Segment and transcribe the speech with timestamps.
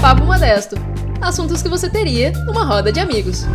[0.00, 0.76] Papo Modesto.
[1.20, 3.46] Assuntos que você teria numa roda de amigos.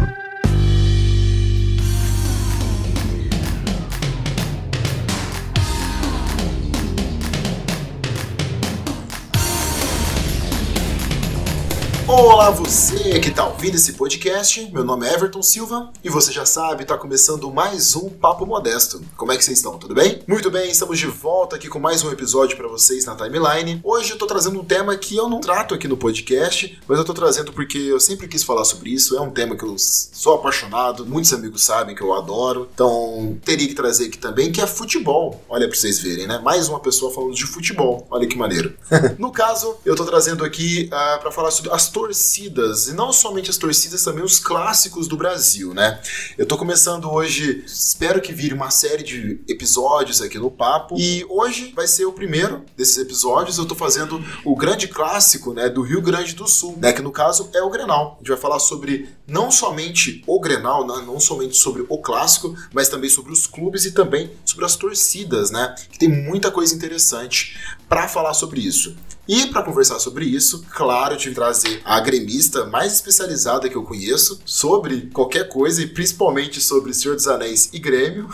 [12.12, 16.44] Olá você que está ouvindo esse podcast, meu nome é Everton Silva e você já
[16.44, 19.00] sabe, está começando mais um Papo Modesto.
[19.16, 19.78] Como é que vocês estão?
[19.78, 20.20] Tudo bem?
[20.28, 23.80] Muito bem, estamos de volta aqui com mais um episódio para vocês na timeline.
[23.84, 27.04] Hoje eu estou trazendo um tema que eu não trato aqui no podcast, mas eu
[27.04, 30.34] estou trazendo porque eu sempre quis falar sobre isso, é um tema que eu sou
[30.34, 34.66] apaixonado, muitos amigos sabem que eu adoro, então teria que trazer aqui também, que é
[34.66, 35.44] futebol.
[35.48, 36.40] Olha para vocês verem, né?
[36.40, 38.74] Mais uma pessoa falando de futebol, olha que maneiro.
[39.20, 43.12] no caso, eu estou trazendo aqui uh, ah, para falar sobre as torcidas, e não
[43.12, 46.00] somente as torcidas, também os clássicos do Brasil, né?
[46.38, 51.26] Eu tô começando hoje, espero que vire uma série de episódios aqui no Papo, e
[51.30, 55.82] hoje vai ser o primeiro desses episódios, eu tô fazendo o grande clássico, né, do
[55.82, 58.16] Rio Grande do Sul, né, que no caso é o Grenal.
[58.16, 62.56] A gente vai falar sobre não somente o Grenal, né, não somente sobre o clássico,
[62.74, 66.74] mas também sobre os clubes e também sobre as torcidas, né, que tem muita coisa
[66.74, 68.96] interessante para falar sobre isso.
[69.28, 73.76] E para conversar sobre isso, claro, eu tive que trazer a gremista mais especializada que
[73.76, 78.28] eu conheço sobre qualquer coisa e principalmente sobre Senhor dos Anéis e Grêmio,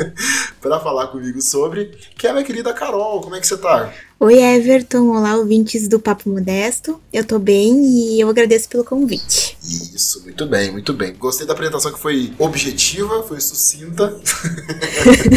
[0.60, 1.86] para falar comigo sobre,
[2.18, 3.22] que é a minha querida Carol.
[3.22, 3.90] Como é que você tá?
[4.20, 5.08] Oi, Everton.
[5.08, 7.00] Olá, ouvintes do Papo Modesto.
[7.12, 9.58] Eu tô bem e eu agradeço pelo convite.
[9.60, 11.14] Isso, muito bem, muito bem.
[11.14, 14.16] Gostei da apresentação que foi objetiva, foi sucinta.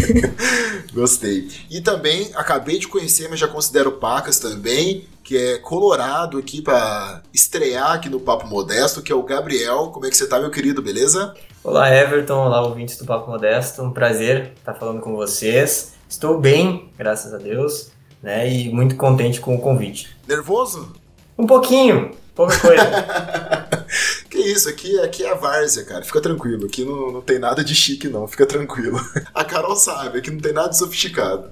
[0.94, 1.50] Gostei.
[1.72, 7.24] E também acabei de conhecer, mas já considero pacas também, que é colorado aqui para
[7.34, 9.90] estrear aqui no Papo Modesto, que é o Gabriel.
[9.92, 10.84] Como é que você tá, meu querido?
[10.84, 11.34] Beleza?
[11.64, 12.46] Olá, Everton.
[12.46, 13.82] Olá, ouvintes do Papo Modesto.
[13.82, 15.94] Um prazer estar falando com vocês.
[16.08, 18.52] Estou bem, graças a Deus, né?
[18.52, 20.16] E muito contente com o convite.
[20.28, 20.94] Nervoso?
[21.38, 22.84] Um pouquinho, pouca coisa.
[24.30, 26.04] que isso, aqui, aqui é a várzea, cara.
[26.04, 26.66] Fica tranquilo.
[26.66, 28.28] Aqui não, não tem nada de chique, não.
[28.28, 29.00] Fica tranquilo.
[29.34, 31.50] A Carol sabe, aqui não tem nada de sofisticado.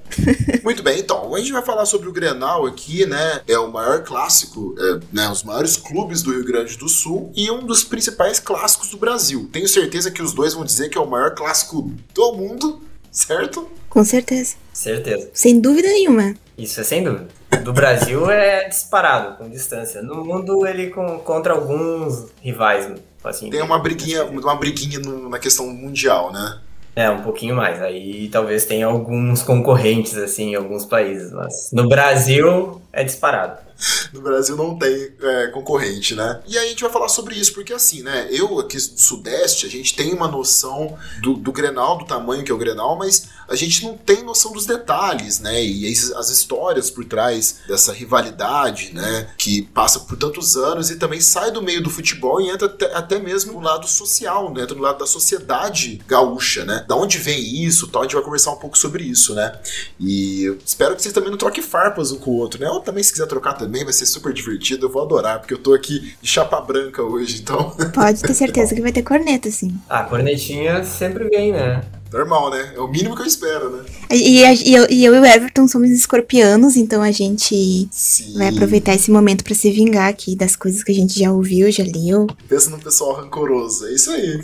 [0.63, 1.33] Muito bem, então.
[1.33, 3.41] A gente vai falar sobre o Grenal aqui, né?
[3.47, 5.29] É o maior clássico, é, né?
[5.29, 9.47] Os maiores clubes do Rio Grande do Sul e um dos principais clássicos do Brasil.
[9.51, 12.81] Tenho certeza que os dois vão dizer que é o maior clássico do mundo,
[13.15, 13.71] certo?
[13.89, 14.55] Com certeza.
[14.73, 15.29] Certeza.
[15.33, 16.35] Sem dúvida nenhuma.
[16.57, 17.27] Isso é sem dúvida.
[17.63, 20.01] Do Brasil é disparado, com distância.
[20.01, 22.91] No mundo ele com, contra alguns rivais.
[23.23, 26.59] Assim, Tem uma briguinha, uma briguinha no, na questão mundial, né?
[26.95, 27.81] É, um pouquinho mais.
[27.81, 31.31] Aí talvez tenha alguns concorrentes, assim, em alguns países.
[31.31, 33.57] Mas no Brasil é disparado.
[34.13, 36.41] no Brasil não tem é, concorrente, né?
[36.47, 38.27] E aí a gente vai falar sobre isso, porque assim, né?
[38.31, 42.51] Eu aqui do Sudeste, a gente tem uma noção do, do Grenal, do tamanho que
[42.51, 45.63] é o Grenal, mas a gente não tem noção dos detalhes, né?
[45.63, 49.29] E as histórias por trás dessa rivalidade, né?
[49.37, 52.93] Que passa por tantos anos e também sai do meio do futebol e entra até,
[52.93, 54.63] até mesmo no lado social, né?
[54.63, 56.85] Entra no lado da sociedade gaúcha, né?
[56.87, 59.59] Da onde vem isso, tal, a gente vai conversar um pouco sobre isso, né?
[59.99, 62.69] E espero que vocês também não troquem farpas um com o outro, né?
[62.69, 65.57] Ou também se quiser trocar também, vai ser super divertido, eu vou adorar, porque eu
[65.57, 67.71] tô aqui de chapa branca hoje, então.
[67.93, 69.75] Pode ter certeza que vai ter corneta, sim.
[69.89, 71.83] Ah, cornetinha sempre vem, né?
[72.13, 72.73] Normal, né?
[72.75, 73.83] É o mínimo que eu espero, né?
[74.11, 78.37] E, e, e, eu, e eu e o Everton somos escorpianos, então a gente Sim.
[78.37, 81.69] vai aproveitar esse momento para se vingar aqui das coisas que a gente já ouviu,
[81.71, 82.27] já leu.
[82.47, 84.43] Pensa no pessoal rancoroso, é isso aí.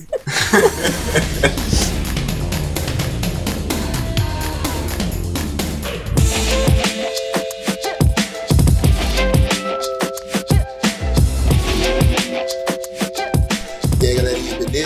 [0.52, 1.82] aí,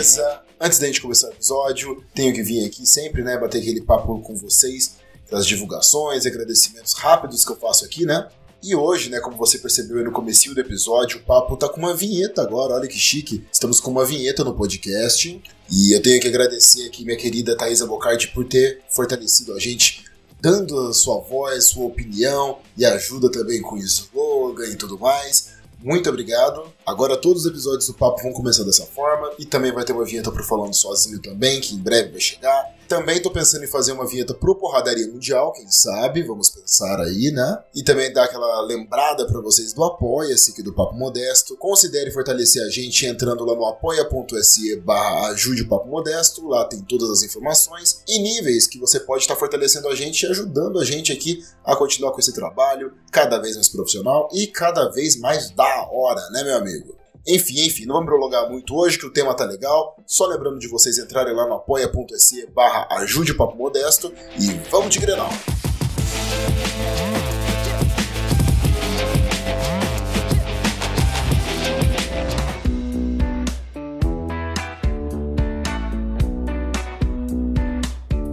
[0.05, 0.41] beleza?
[0.59, 4.21] Antes da gente começar o episódio, tenho que vir aqui sempre, né, bater aquele papo
[4.21, 4.97] com vocês,
[5.29, 8.27] das divulgações, agradecimentos rápidos que eu faço aqui, né?
[8.63, 11.95] E hoje, né, como você percebeu no começo do episódio, o papo tá com uma
[11.95, 13.43] vinheta agora, olha que chique.
[13.51, 15.41] Estamos com uma vinheta no podcast.
[15.69, 20.05] E eu tenho que agradecer aqui minha querida Thaisa Bocardi por ter fortalecido a gente,
[20.39, 25.55] dando a sua voz, sua opinião e ajuda também com o slogan e tudo mais.
[25.79, 26.73] Muito obrigado.
[26.85, 29.32] Agora todos os episódios do Papo vão começar dessa forma.
[29.40, 32.76] E também vai ter uma vinheta pro Falando Sozinho também, que em breve vai chegar.
[32.87, 37.32] Também tô pensando em fazer uma vinheta pro Porradaria Mundial, quem sabe, vamos pensar aí,
[37.32, 37.64] né?
[37.73, 41.58] E também dar aquela lembrada para vocês do Apoia-se aqui do Papo Modesto.
[41.58, 46.79] Considere fortalecer a gente entrando lá no apoia.se barra ajude o Papo Modesto, lá tem
[46.81, 50.85] todas as informações e níveis que você pode estar fortalecendo a gente e ajudando a
[50.85, 55.49] gente aqui a continuar com esse trabalho cada vez mais profissional e cada vez mais
[55.49, 56.74] da hora, né, meu amigo?
[57.27, 59.97] Enfim, enfim, não vamos me prolongar muito hoje, que o tema tá legal.
[60.05, 64.91] Só lembrando de vocês entrarem lá no apoia.se barra ajude o Papo Modesto e vamos
[64.91, 65.29] de Grenal!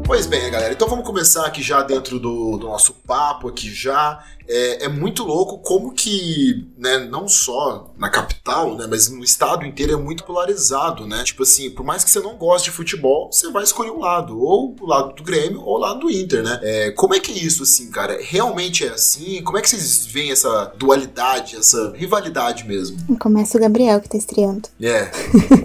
[0.04, 4.22] Pois bem, galera, então vamos começar aqui já dentro do, do nosso papo aqui já.
[4.48, 9.64] É, é, muito louco como que, né, não só na capital, né, mas no estado
[9.64, 11.22] inteiro é muito polarizado, né?
[11.24, 14.38] Tipo assim, por mais que você não goste de futebol, você vai escolher um lado,
[14.38, 16.60] ou o lado do Grêmio ou o lado do Inter, né?
[16.62, 18.18] É, como é que é isso, assim, cara?
[18.20, 19.42] Realmente é assim?
[19.42, 22.96] Como é que vocês veem essa dualidade, essa rivalidade mesmo?
[23.18, 24.68] Começa o Gabriel que tá estreando.
[24.80, 25.10] É,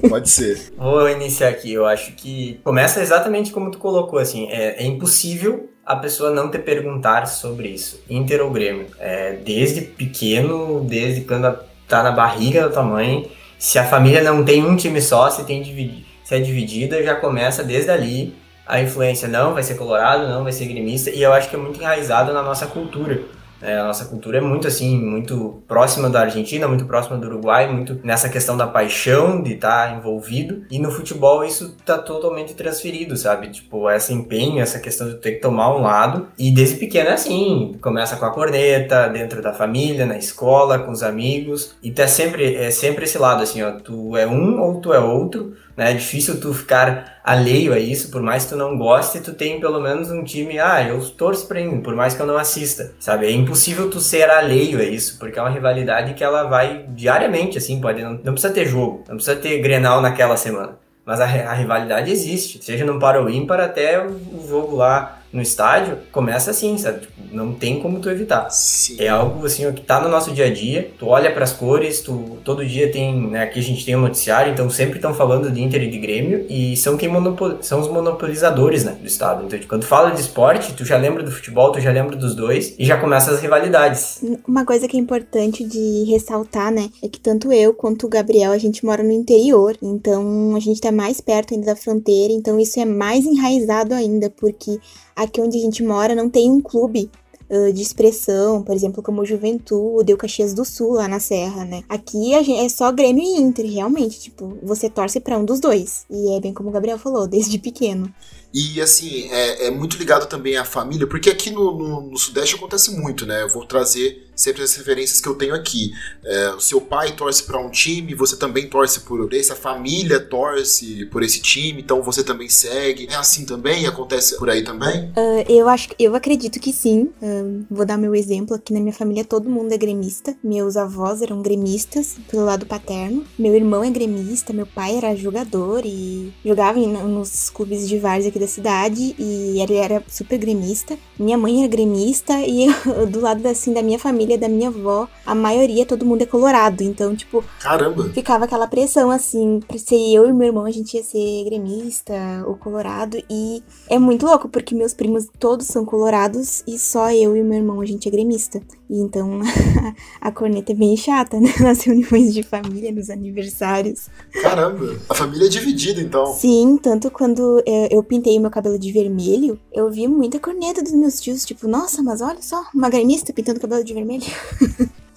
[0.07, 0.73] pode ser.
[0.77, 5.69] Vou iniciar aqui, eu acho que começa exatamente como tu colocou, assim, é, é impossível
[5.87, 8.03] a pessoa não te perguntar sobre isso.
[8.09, 8.87] Inter ou Grêmio.
[8.99, 11.57] É, desde pequeno, desde quando
[11.87, 15.45] tá na barriga da tua mãe, se a família não tem um time só, se,
[15.45, 18.35] tem se é dividida, já começa desde ali
[18.67, 19.29] a influência.
[19.29, 22.33] Não vai ser colorado, não vai ser gremista, e eu acho que é muito enraizado
[22.33, 23.21] na nossa cultura.
[23.61, 27.71] É, a nossa cultura é muito assim, muito próxima da Argentina, muito próxima do Uruguai,
[27.71, 30.63] muito nessa questão da paixão de estar tá envolvido.
[30.69, 33.49] E no futebol isso tá totalmente transferido, sabe?
[33.49, 36.27] Tipo, esse empenho, essa questão de ter que tomar um lado.
[36.37, 40.91] E desde pequeno é assim, começa com a corneta, dentro da família, na escola, com
[40.91, 41.75] os amigos.
[41.81, 44.99] E tá sempre, é sempre esse lado assim, ó, tu é um ou tu é
[44.99, 45.91] outro né?
[45.91, 49.59] É difícil tu ficar alheio a isso, por mais que tu não goste, tu tem
[49.59, 52.93] pelo menos um time, ah, eu torço pra mim, por mais que eu não assista,
[52.99, 53.27] sabe?
[53.27, 57.57] É impossível tu ser alheio a isso, porque é uma rivalidade que ela vai diariamente,
[57.57, 60.75] assim, pode, não, não precisa ter jogo, não precisa ter Grenal naquela semana.
[61.05, 65.97] Mas a, a rivalidade existe, seja no para ímpar até o jogo lá no estádio,
[66.11, 67.01] começa assim, sabe?
[67.01, 68.49] Tipo, não tem como tu evitar.
[68.49, 68.95] Sim.
[68.99, 70.89] É algo assim que tá no nosso dia a dia.
[70.97, 74.01] Tu olha para as cores, tu todo dia tem, né, aqui a gente tem um
[74.01, 77.79] noticiário, então sempre estão falando de Inter e de Grêmio e são quem monopol, são
[77.79, 79.45] os monopolizadores, né, do estado.
[79.45, 82.35] Então, tipo, quando fala de esporte, tu já lembra do futebol, tu já lembra dos
[82.35, 84.23] dois e já começa as rivalidades.
[84.47, 88.51] Uma coisa que é importante de ressaltar, né, é que tanto eu quanto o Gabriel
[88.51, 92.59] a gente mora no interior, então a gente tá mais perto ainda da fronteira, então
[92.59, 94.79] isso é mais enraizado ainda, porque
[95.17, 97.09] aqui onde a gente mora não tem um clube
[97.49, 101.83] uh, de expressão, por exemplo, como Juventude ou Caxias do Sul, lá na Serra, né?
[101.89, 104.19] Aqui a gente, é só Grêmio e Inter, realmente.
[104.19, 106.05] Tipo, você torce para um dos dois.
[106.09, 108.13] E é bem como o Gabriel falou, desde pequeno.
[108.53, 112.55] E assim, é, é muito ligado também à família, porque aqui no, no, no Sudeste
[112.55, 113.43] acontece muito, né?
[113.43, 115.91] Eu vou trazer sempre as referências que eu tenho aqui.
[116.23, 120.19] É, o seu pai torce para um time, você também torce por esse, a família
[120.19, 123.07] torce por esse time, então você também segue.
[123.09, 123.87] É assim também?
[123.87, 125.05] Acontece por aí também?
[125.09, 127.09] Uh, eu acho, eu acredito que sim.
[127.21, 130.35] Uh, vou dar meu exemplo aqui na minha família, todo mundo é gremista.
[130.43, 133.25] Meus avós eram gremistas pelo lado paterno.
[133.37, 138.29] Meu irmão é gremista, meu pai era jogador e jogava em, nos clubes de várzea
[138.29, 140.97] aqui da cidade e ele era super gremista.
[141.17, 144.67] Minha mãe era gremista e eu, do lado assim da minha família família da minha
[144.67, 146.83] avó, a maioria, todo mundo é colorado.
[146.83, 147.43] Então, tipo.
[147.61, 148.09] Caramba!
[148.09, 152.13] Ficava aquela pressão, assim, pra ser eu e meu irmão, a gente ia ser gremista
[152.45, 153.17] ou colorado.
[153.29, 157.57] E é muito louco, porque meus primos todos são colorados e só eu e meu
[157.57, 158.61] irmão a gente é gremista.
[158.89, 159.41] E então
[160.21, 161.53] a corneta é bem chata, né?
[161.59, 164.09] Nas reuniões de família, nos aniversários.
[164.41, 164.97] Caramba!
[165.09, 166.33] A família é dividida, então.
[166.33, 170.93] Sim, tanto quando é, eu pintei meu cabelo de vermelho, eu vi muita corneta dos
[170.93, 174.16] meus tios, tipo, nossa, mas olha só, uma gremista pintando cabelo de vermelho.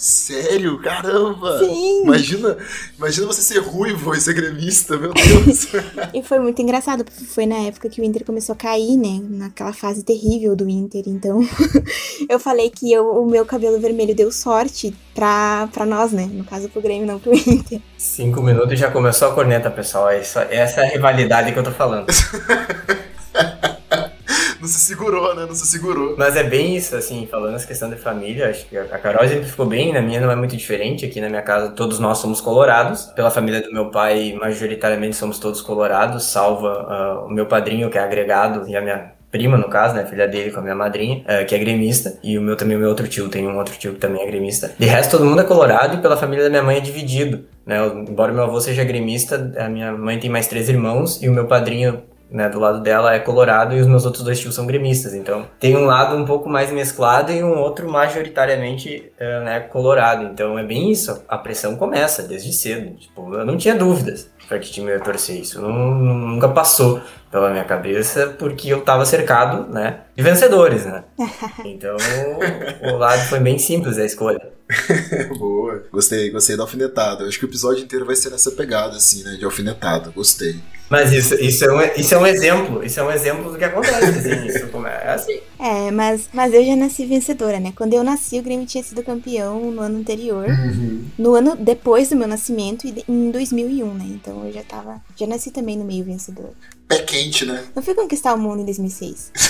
[0.00, 0.80] Sério?
[0.80, 1.59] Caramba!
[1.59, 2.04] Sim!
[2.04, 2.57] Imagina,
[2.97, 5.66] imagina você ser ruivo e ser gremista, meu Deus!
[6.14, 9.21] e foi muito engraçado, porque foi na época que o Inter começou a cair, né?
[9.28, 11.02] Naquela fase terrível do Inter.
[11.07, 11.47] Então,
[12.30, 16.30] eu falei que eu, o meu cabelo vermelho deu sorte pra, pra nós, né?
[16.33, 17.78] No caso, pro Grêmio, não pro Inter.
[17.99, 20.09] Cinco minutos e já começou a corneta, pessoal.
[20.09, 22.07] Essa, essa é a rivalidade que eu tô falando.
[24.61, 25.47] não se segurou, né?
[25.47, 26.14] Não se segurou.
[26.17, 29.67] Mas é bem isso, assim, falando essa questão de família, acho que a Carol ficou
[29.67, 31.07] bem, na minha não é muito diferente.
[31.07, 33.07] Aqui na minha casa todos nós somos colorados.
[33.07, 37.99] Pela família do meu pai, majoritariamente somos todos colorados, salva uh, o meu padrinho, que
[37.99, 41.19] é agregado, e a minha prima, no caso, né, filha dele com a minha madrinha,
[41.19, 43.76] uh, que é gremista, e o meu também, o meu outro tio, tem um outro
[43.79, 44.73] tio que também é gremista.
[44.76, 47.79] De resto, todo mundo é colorado e pela família da minha mãe é dividido, né,
[48.09, 51.47] embora meu avô seja gremista, a minha mãe tem mais três irmãos e o meu
[51.47, 55.14] padrinho né, do lado dela é colorado e os meus outros dois tios são gremistas.
[55.14, 60.25] Então tem um lado um pouco mais mesclado e um outro majoritariamente uh, né, colorado.
[60.25, 61.22] Então é bem isso.
[61.28, 62.96] A pressão começa desde cedo.
[62.96, 65.40] Tipo, eu não tinha dúvidas para que time eu ia torcer.
[65.40, 71.04] Isso não, nunca passou pela minha cabeça porque eu estava cercado, né, de vencedores, né.
[71.64, 71.96] Então
[72.82, 74.40] o lado foi bem simples a escolha.
[75.38, 75.84] Boa.
[75.90, 77.25] Gostei, gostei da alfinetada.
[77.25, 79.32] Acho que o episódio inteiro vai ser nessa pegada, assim, né?
[79.32, 80.10] De alfinetada.
[80.10, 80.60] Gostei.
[80.88, 82.84] Mas isso, isso, é um, isso é um exemplo.
[82.84, 84.46] Isso é um exemplo do que acontece, assim.
[84.46, 85.40] Isso é assim.
[85.58, 87.72] É, mas, mas eu já nasci vencedora, né?
[87.76, 90.49] Quando eu nasci, o Grêmio tinha sido campeão no ano anterior.
[90.49, 91.04] Uhum.
[91.18, 94.04] No ano depois do meu nascimento, e em 2001, né?
[94.08, 95.00] Então eu já tava.
[95.16, 96.50] Já nasci também no meio vencedor.
[96.90, 97.64] Pé quente, né?
[97.73, 99.30] Não fui conquistar o mundo em 2006.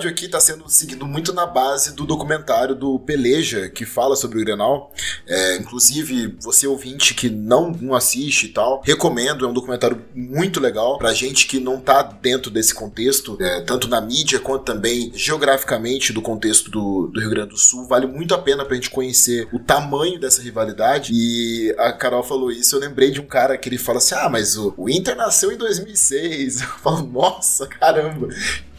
[0.00, 4.38] episódio aqui tá sendo seguido muito na base do documentário do Peleja, que fala sobre
[4.38, 4.92] o Grenal.
[5.26, 10.58] É, inclusive, você ouvinte que não, não assiste e tal, recomendo, é um documentário muito
[10.58, 15.12] legal pra gente que não tá dentro desse contexto, é, tanto na mídia quanto também
[15.14, 17.86] geograficamente do contexto do, do Rio Grande do Sul.
[17.86, 21.12] Vale muito a pena pra gente conhecer o tamanho dessa rivalidade.
[21.12, 24.28] E a Carol falou isso, eu lembrei de um cara que ele fala assim: ah,
[24.30, 26.60] mas o, o Inter nasceu em 2006.
[26.70, 28.28] Eu falo, nossa, caramba.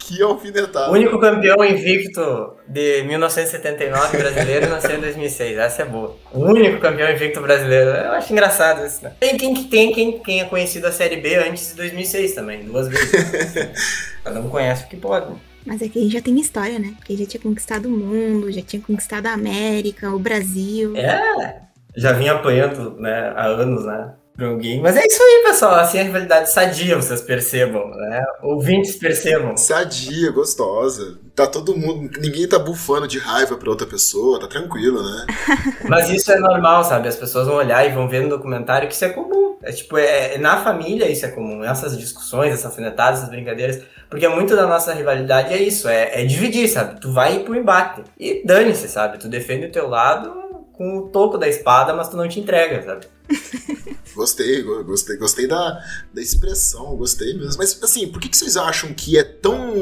[0.04, 0.90] Que alfinetada.
[0.90, 5.58] O único campeão invicto de 1979 brasileiro nasceu em 2006.
[5.58, 6.16] Essa é boa.
[6.32, 7.90] O único campeão invicto brasileiro.
[7.90, 9.12] Eu acho engraçado isso, né?
[9.20, 12.88] Tem quem, tem quem, quem é conhecido a Série B antes de 2006 também, duas
[12.88, 13.72] vezes.
[14.24, 15.32] Cada um conhece o que pode.
[15.64, 16.94] Mas aqui a gente já tem história, né?
[16.96, 20.96] Porque já tinha conquistado o mundo, já tinha conquistado a América, o Brasil.
[20.96, 21.60] É,
[21.96, 24.14] já vinha apanhando né, há anos, né?
[24.34, 24.80] Pra alguém.
[24.80, 25.74] Mas é isso aí, pessoal.
[25.74, 28.24] Assim, a rivalidade sadia, vocês percebam, né?
[28.42, 29.56] Ouvintes percebam.
[29.56, 31.18] Sadia, gostosa.
[31.34, 32.10] Tá todo mundo.
[32.18, 35.26] Ninguém tá bufando de raiva pra outra pessoa, tá tranquilo, né?
[35.86, 37.08] Mas isso é normal, sabe?
[37.08, 39.56] As pessoas vão olhar e vão ver no documentário que isso é comum.
[39.62, 41.62] É tipo, é, na família isso é comum.
[41.62, 43.82] Essas discussões, essas alfinetadas, essas brincadeiras.
[44.08, 47.00] Porque muito da nossa rivalidade é isso, é, é dividir, sabe?
[47.00, 48.02] Tu vai pro embate.
[48.18, 49.18] E dane-se, sabe?
[49.18, 50.32] Tu defende o teu lado
[50.72, 53.06] com o topo da espada, mas tu não te entrega, sabe?
[54.14, 57.56] Gostei, go- gostei, gostei da, da expressão, gostei mesmo.
[57.56, 59.72] Mas assim, por que, que vocês acham que é tão,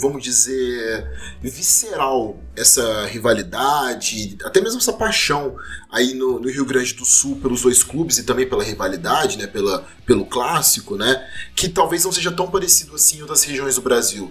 [0.00, 1.06] vamos dizer,
[1.42, 5.54] visceral essa rivalidade, até mesmo essa paixão
[5.92, 9.46] aí no, no Rio Grande do Sul pelos dois clubes e também pela rivalidade, né?
[9.46, 11.28] Pela, pelo clássico, né?
[11.54, 14.30] Que talvez não seja tão parecido assim em outras regiões do Brasil.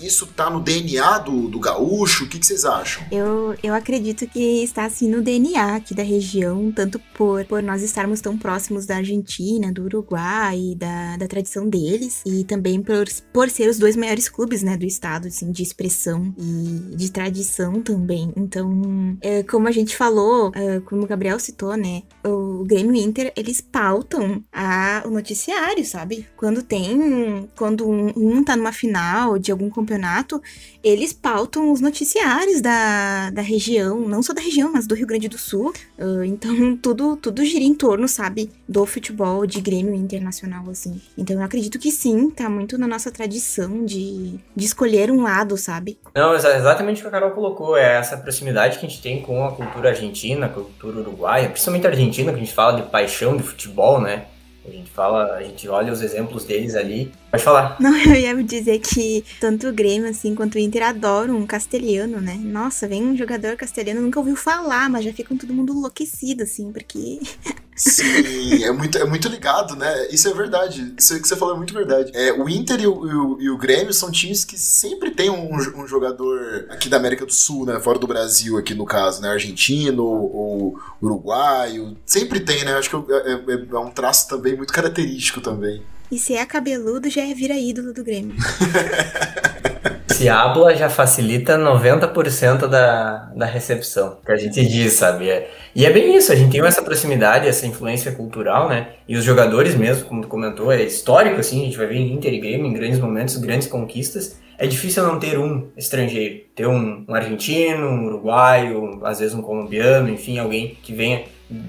[0.00, 2.24] Isso tá no DNA do, do gaúcho?
[2.24, 3.04] O que, que vocês acham?
[3.12, 7.82] Eu, eu acredito que está assim no DNA aqui da região, tanto por, por nós
[7.82, 13.48] estarmos tão próximos da Argentina, do Uruguai, da, da tradição deles, e também por, por
[13.48, 18.32] ser os dois maiores clubes, né, do estado, assim, de expressão e de tradição também.
[18.36, 23.32] Então, é, como a gente falou, é, como o Gabriel citou, né, o Grêmio Inter,
[23.36, 26.26] eles pautam a, o noticiário, sabe?
[26.36, 30.40] Quando tem, quando um, um tá numa final de algum campeonato,
[30.82, 35.28] eles pautam os noticiários da, da região, não só da região, mas do Rio Grande
[35.28, 35.72] do Sul.
[35.98, 41.00] Ah, então, tudo, tudo gira em torno, sabe, do futebol de Grêmio internacional, assim.
[41.16, 45.56] Então, eu acredito que sim, tá muito na nossa tradição de, de escolher um lado,
[45.56, 45.98] sabe?
[46.14, 49.22] Não, exa- exatamente o que a Carol colocou, é essa proximidade que a gente tem
[49.22, 52.88] com a cultura argentina, a cultura uruguaia, principalmente a argentina, que a gente fala de
[52.90, 54.26] paixão de futebol, né?
[54.68, 57.12] A gente fala, a gente olha os exemplos deles ali.
[57.30, 57.76] Pode falar.
[57.80, 62.20] Não, eu ia dizer que tanto o Grêmio, assim, quanto o Inter adoram um castelhano,
[62.20, 62.34] né?
[62.42, 66.72] Nossa, vem um jogador castelhano, nunca ouviu falar, mas já ficam todo mundo enlouquecido, assim,
[66.72, 67.20] porque
[67.76, 70.08] Sim, é muito, é muito ligado, né?
[70.10, 70.94] Isso é verdade.
[70.98, 72.10] Isso que você falou é muito verdade.
[72.14, 75.28] É, o Inter e o, e o- e o Grêmio são times que sempre tem
[75.28, 77.78] um, um jogador aqui da América do Sul, né?
[77.78, 79.28] Fora do Brasil, aqui no caso, né?
[79.28, 81.96] Argentino ou uruguaio.
[82.06, 82.72] Sempre tem, né?
[82.78, 85.82] Acho que é, é- é um traço também muito característico também.
[86.10, 88.36] E se é cabeludo, já é vira ídolo do Grêmio.
[90.16, 95.28] Se habla já facilita 90% da, da recepção, que a gente diz, sabe?
[95.28, 98.88] É- e é bem isso, a gente tem essa proximidade, essa influência cultural, né?
[99.06, 102.14] E os jogadores mesmo, como tu comentou, é histórico, assim, a gente vai ver em
[102.14, 104.40] Inter e Grêmio, em grandes momentos, grandes conquistas.
[104.56, 109.42] É difícil não ter um estrangeiro, ter um, um argentino, um uruguaio, às vezes um
[109.42, 111.24] colombiano, enfim, alguém que venha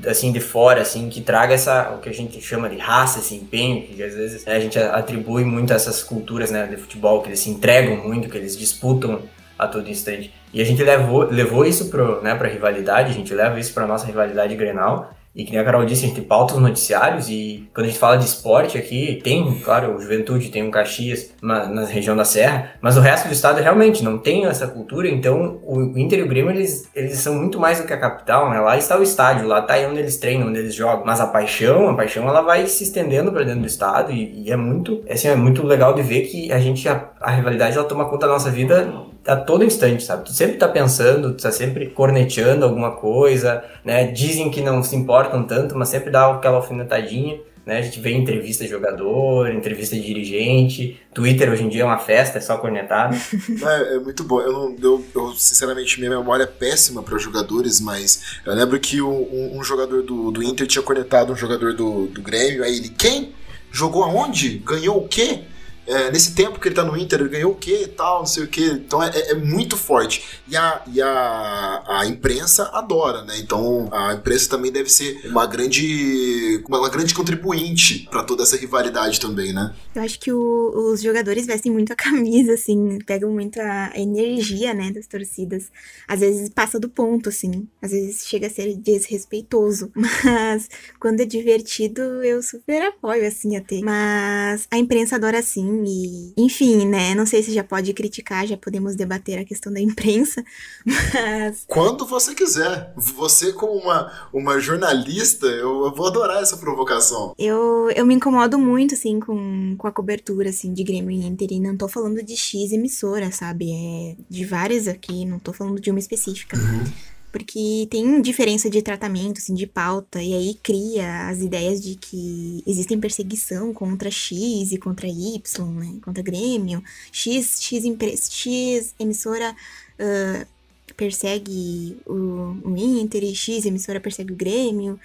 [0.07, 3.35] assim de fora, assim, que traga essa, o que a gente chama de raça, esse
[3.35, 7.21] empenho, que às vezes né, a gente atribui muito a essas culturas, né, de futebol,
[7.21, 9.21] que eles se entregam muito, que eles disputam
[9.57, 10.33] a todo instante.
[10.53, 13.85] E a gente levou, levou isso pro, né, pra rivalidade, a gente leva isso pra
[13.85, 17.69] nossa rivalidade Grenal, e que nem a Carol disse, a gente pauta os noticiários e
[17.71, 21.67] quando a gente fala de esporte aqui, tem, claro, o Juventude, tem um Caxias na,
[21.67, 25.59] na região da Serra, mas o resto do estado realmente não tem essa cultura, então
[25.63, 28.59] o Inter e o Grêmio, eles, eles são muito mais do que a capital, né?
[28.59, 31.27] Lá está o estádio, lá está aí onde eles treinam, onde eles jogam, mas a
[31.27, 35.03] paixão, a paixão ela vai se estendendo para dentro do estado e, e é muito,
[35.07, 38.25] assim, é muito legal de ver que a gente, a, a rivalidade, ela toma conta
[38.25, 38.91] da nossa vida
[39.27, 40.25] a todo instante, sabe?
[40.25, 44.07] Tu sempre tá pensando, tu tá sempre corneteando alguma coisa, né?
[44.07, 47.39] Dizem que não se importam tanto, mas sempre dá aquela alfinetadinha.
[47.65, 47.79] né?
[47.79, 51.99] A gente vê entrevista de jogador, entrevista de dirigente, Twitter hoje em dia é uma
[51.99, 53.15] festa, é só cornetada.
[53.61, 54.39] é, é, muito bom.
[54.39, 59.01] Eu, não, eu, eu, sinceramente, minha memória é péssima para jogadores, mas eu lembro que
[59.01, 62.89] um, um jogador do, do Inter tinha cornetado um jogador do, do Grêmio, aí ele,
[62.89, 63.33] quem?
[63.69, 64.59] Jogou aonde?
[64.59, 65.41] Ganhou o quê?
[65.87, 68.25] É, nesse tempo que ele tá no Inter, ele ganhou o quê e tal, não
[68.25, 68.65] sei o quê.
[68.65, 70.23] Então é, é, muito forte.
[70.47, 73.39] E, a, e a, a imprensa adora, né?
[73.39, 79.19] Então a imprensa também deve ser uma grande, uma grande contribuinte para toda essa rivalidade
[79.19, 79.73] também, né?
[79.95, 84.73] Eu acho que o, os jogadores vestem muito a camisa, assim, pegam muito a energia,
[84.73, 85.71] né, das torcidas.
[86.07, 87.67] Às vezes passa do ponto, assim.
[87.81, 89.91] Às vezes chega a ser desrespeitoso.
[89.95, 93.79] Mas quando é divertido, eu super apoio, assim, até.
[93.81, 97.13] Mas a imprensa adora, assim, e, enfim, né?
[97.15, 100.43] Não sei se já pode criticar, já podemos debater a questão da imprensa,
[100.85, 101.63] mas.
[101.67, 102.93] Quando você quiser.
[102.95, 107.33] Você, como uma, uma jornalista, eu, vou adorar essa provocação.
[107.37, 111.49] Eu, eu me incomodo muito, assim, com, com a cobertura, assim, de Grêmio e Inter.
[111.51, 113.71] E não tô falando de X emissora, sabe?
[113.71, 116.57] É de várias aqui, não tô falando de uma específica.
[116.57, 121.95] Uhum porque tem diferença de tratamento, assim, de pauta, e aí cria as ideias de
[121.95, 125.39] que existem perseguição contra X e contra Y,
[125.75, 127.83] né, contra Grêmio, X, X,
[128.31, 129.55] X emissora
[129.99, 130.47] uh,
[130.95, 134.99] persegue o, o Inter e X emissora persegue o Grêmio,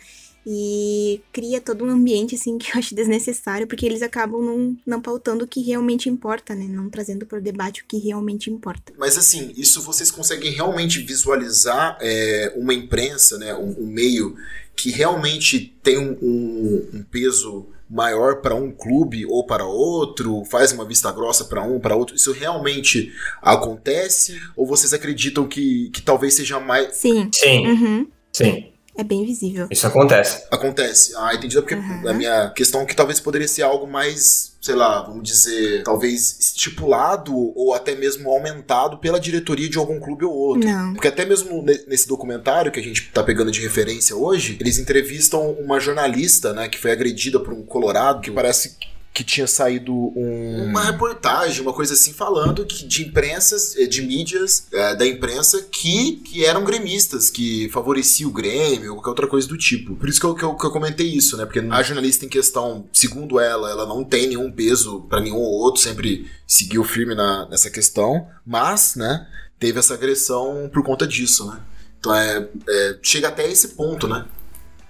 [0.46, 5.00] e cria todo um ambiente assim que eu acho desnecessário, porque eles acabam não, não
[5.00, 6.66] pautando o que realmente importa, né?
[6.68, 8.92] Não trazendo para o debate o que realmente importa.
[8.98, 13.54] Mas assim, isso vocês conseguem realmente visualizar é, uma imprensa, né?
[13.54, 14.34] Um, um, meio
[14.74, 20.72] que realmente tem um, um, um peso maior para um clube ou para outro, faz
[20.72, 22.16] uma vista grossa para um, para outro.
[22.16, 24.40] Isso realmente acontece?
[24.56, 26.96] Ou vocês acreditam que, que talvez seja mais.
[26.96, 27.28] Sim.
[27.32, 27.66] Sim.
[27.66, 28.06] Uhum.
[28.32, 28.72] Sim.
[28.96, 29.68] É bem visível.
[29.70, 30.44] Isso acontece.
[30.50, 31.14] Acontece.
[31.16, 31.54] Ah, entendi.
[31.56, 32.08] Porque uhum.
[32.08, 36.38] a minha questão é que talvez poderia ser algo mais, sei lá, vamos dizer, talvez
[36.38, 40.68] estipulado ou até mesmo aumentado pela diretoria de algum clube ou outro.
[40.68, 40.92] Não.
[40.92, 45.52] Porque até mesmo nesse documentário que a gente tá pegando de referência hoje, eles entrevistam
[45.52, 48.76] uma jornalista, né, que foi agredida por um colorado, que parece
[49.12, 50.64] que tinha saído um...
[50.64, 55.62] uma reportagem, uma coisa assim, falando que de imprensas, eh, de mídias é, da imprensa
[55.70, 59.96] que, que eram gremistas, que favoreciam o Grêmio, ou qualquer outra coisa do tipo.
[59.96, 61.44] Por isso que eu, que eu, que eu comentei isso, né?
[61.44, 65.60] Porque a jornalista em questão, segundo ela, ela não tem nenhum peso para nenhum ou
[65.60, 69.26] outro, sempre seguiu firme na, nessa questão, mas, né,
[69.58, 71.60] teve essa agressão por conta disso, né?
[72.00, 74.24] Então é, é chega até esse ponto, né?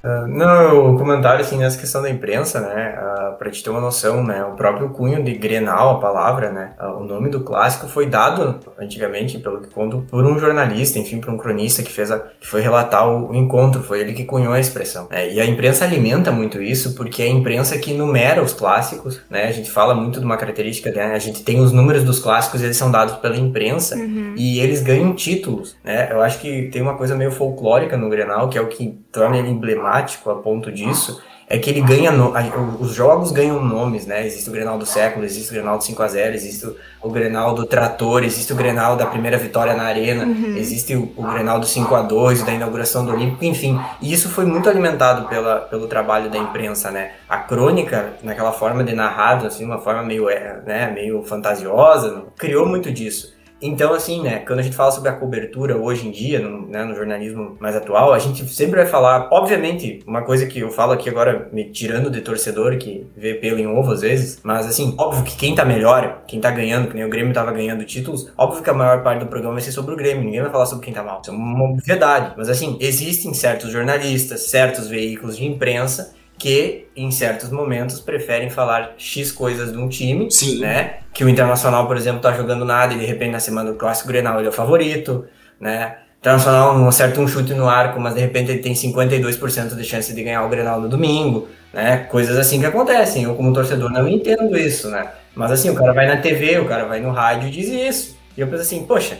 [0.05, 3.81] Uh, não, o comentário assim nessa questão da imprensa, né, uh, para te ter uma
[3.81, 7.87] noção, né, o próprio cunho de Grenal, a palavra, né, uh, o nome do clássico
[7.87, 12.11] foi dado antigamente, pelo que conto, por um jornalista, enfim, por um cronista que fez
[12.11, 15.07] a, que foi relatar o, o encontro, foi ele que cunhou a expressão.
[15.09, 19.21] É, e a imprensa alimenta muito isso, porque é a imprensa que numera os clássicos,
[19.31, 22.19] né, a gente fala muito de uma característica, né, a gente tem os números dos
[22.19, 24.35] clássicos, eles são dados pela imprensa uhum.
[24.37, 28.49] e eles ganham títulos, né, eu acho que tem uma coisa meio folclórica no Grenal,
[28.49, 31.21] que é o que torna ele emblemático a ponto disso
[31.53, 32.11] é que ele ganha.
[32.11, 32.33] No,
[32.81, 34.27] os jogos ganham nomes, né?
[34.27, 37.67] Existe o Grenal do século, existe o Grenal do 5x0, existe o, o Grenal do
[37.67, 40.57] Trator, existe o Grenal da primeira vitória na Arena, uhum.
[40.57, 43.79] existe o, o Grenal do 5x2, da inauguração do Olímpico, enfim.
[44.01, 47.13] E isso foi muito alimentado pela, pelo trabalho da imprensa, né?
[47.29, 52.67] A crônica, naquela forma de narrado, assim, uma forma meio, é, né, meio fantasiosa, criou
[52.67, 53.42] muito disso.
[53.62, 56.83] Então, assim, né, quando a gente fala sobre a cobertura hoje em dia, no, né,
[56.85, 60.92] no, jornalismo mais atual, a gente sempre vai falar, obviamente, uma coisa que eu falo
[60.92, 64.94] aqui agora, me tirando de torcedor, que vê pelo em ovo às vezes, mas assim,
[64.98, 68.33] óbvio que quem tá melhor, quem tá ganhando, que nem o Grêmio tava ganhando títulos,
[68.37, 70.66] óbvio que a maior parte do programa vai ser sobre o Grêmio, ninguém vai falar
[70.66, 71.20] sobre quem tá mal.
[71.20, 72.35] Isso é uma verdade.
[72.37, 78.95] Mas assim, existem certos jornalistas, certos veículos de imprensa que em certos momentos preferem falar
[78.99, 80.61] X coisas de um time, Sim.
[80.61, 80.99] né?
[81.12, 84.09] Que o Internacional, por exemplo, tá jogando nada e de repente na semana do Clássico
[84.09, 85.25] Grenal ele é o favorito,
[85.61, 85.97] né?
[86.16, 89.85] O Internacional não acerta um chute no arco, mas de repente ele tem 52% de
[89.85, 91.99] chance de ganhar o Grenal no domingo, né?
[92.11, 93.25] Coisas assim que acontecem.
[93.25, 95.11] Eu como torcedor não entendo isso, né?
[95.35, 98.16] Mas assim, o cara vai na TV, o cara vai no rádio e diz isso.
[98.37, 99.18] E eu penso assim, poxa,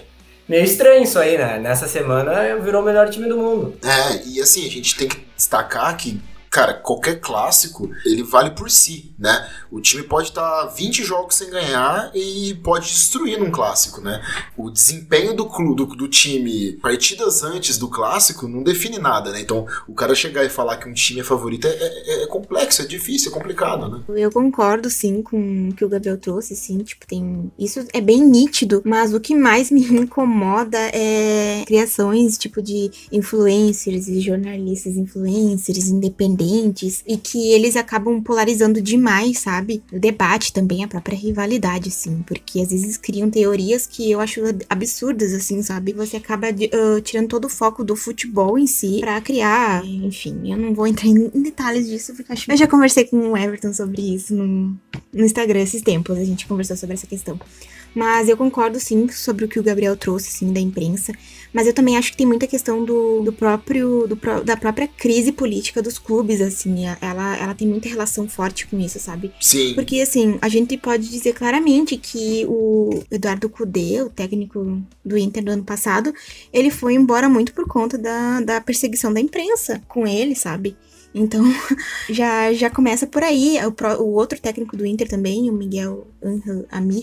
[0.49, 1.59] meio estranho isso aí, né?
[1.59, 3.75] Nessa semana virou o melhor time do mundo.
[3.83, 6.21] É, e assim, a gente tem que destacar que
[6.53, 9.49] cara, qualquer clássico, ele vale por si, né?
[9.71, 14.23] O time pode estar tá 20 jogos sem ganhar e pode destruir num clássico, né?
[14.55, 19.41] O desempenho do, do, do time partidas antes do clássico não define nada, né?
[19.41, 22.83] Então, o cara chegar e falar que um time é favorito é, é, é complexo,
[22.83, 24.03] é difícil, é complicado, né?
[24.15, 27.51] Eu concordo, sim, com o que o Gabriel trouxe, sim, tipo, tem...
[27.59, 34.07] Isso é bem nítido, mas o que mais me incomoda é criações, tipo, de influencers
[34.07, 39.83] e jornalistas influencers independentes independentes e que eles acabam polarizando demais, sabe?
[39.93, 44.41] O debate também, a própria rivalidade, assim, porque às vezes criam teorias que eu acho
[44.69, 45.93] absurdas, assim, sabe?
[45.93, 50.59] Você acaba uh, tirando todo o foco do futebol em si para criar, enfim, eu
[50.59, 52.51] não vou entrar em detalhes disso porque acho.
[52.51, 54.77] Eu já conversei com o Everton sobre isso no,
[55.13, 57.39] no Instagram esses tempos, a gente conversou sobre essa questão.
[57.95, 61.13] Mas eu concordo sim sobre o que o Gabriel trouxe, sim, da imprensa.
[61.53, 65.33] Mas eu também acho que tem muita questão do, do próprio do, da própria crise
[65.33, 66.87] política dos clubes, assim.
[67.01, 69.31] Ela, ela tem muita relação forte com isso, sabe?
[69.41, 69.75] Sim.
[69.75, 75.45] Porque, assim, a gente pode dizer claramente que o Eduardo Cudê, o técnico do Inter
[75.45, 76.15] do ano passado,
[76.53, 80.77] ele foi embora muito por conta da, da perseguição da imprensa com ele, sabe?
[81.15, 81.45] Então,
[82.09, 83.59] já, já começa por aí.
[83.65, 86.07] O, o outro técnico do Inter também, o Miguel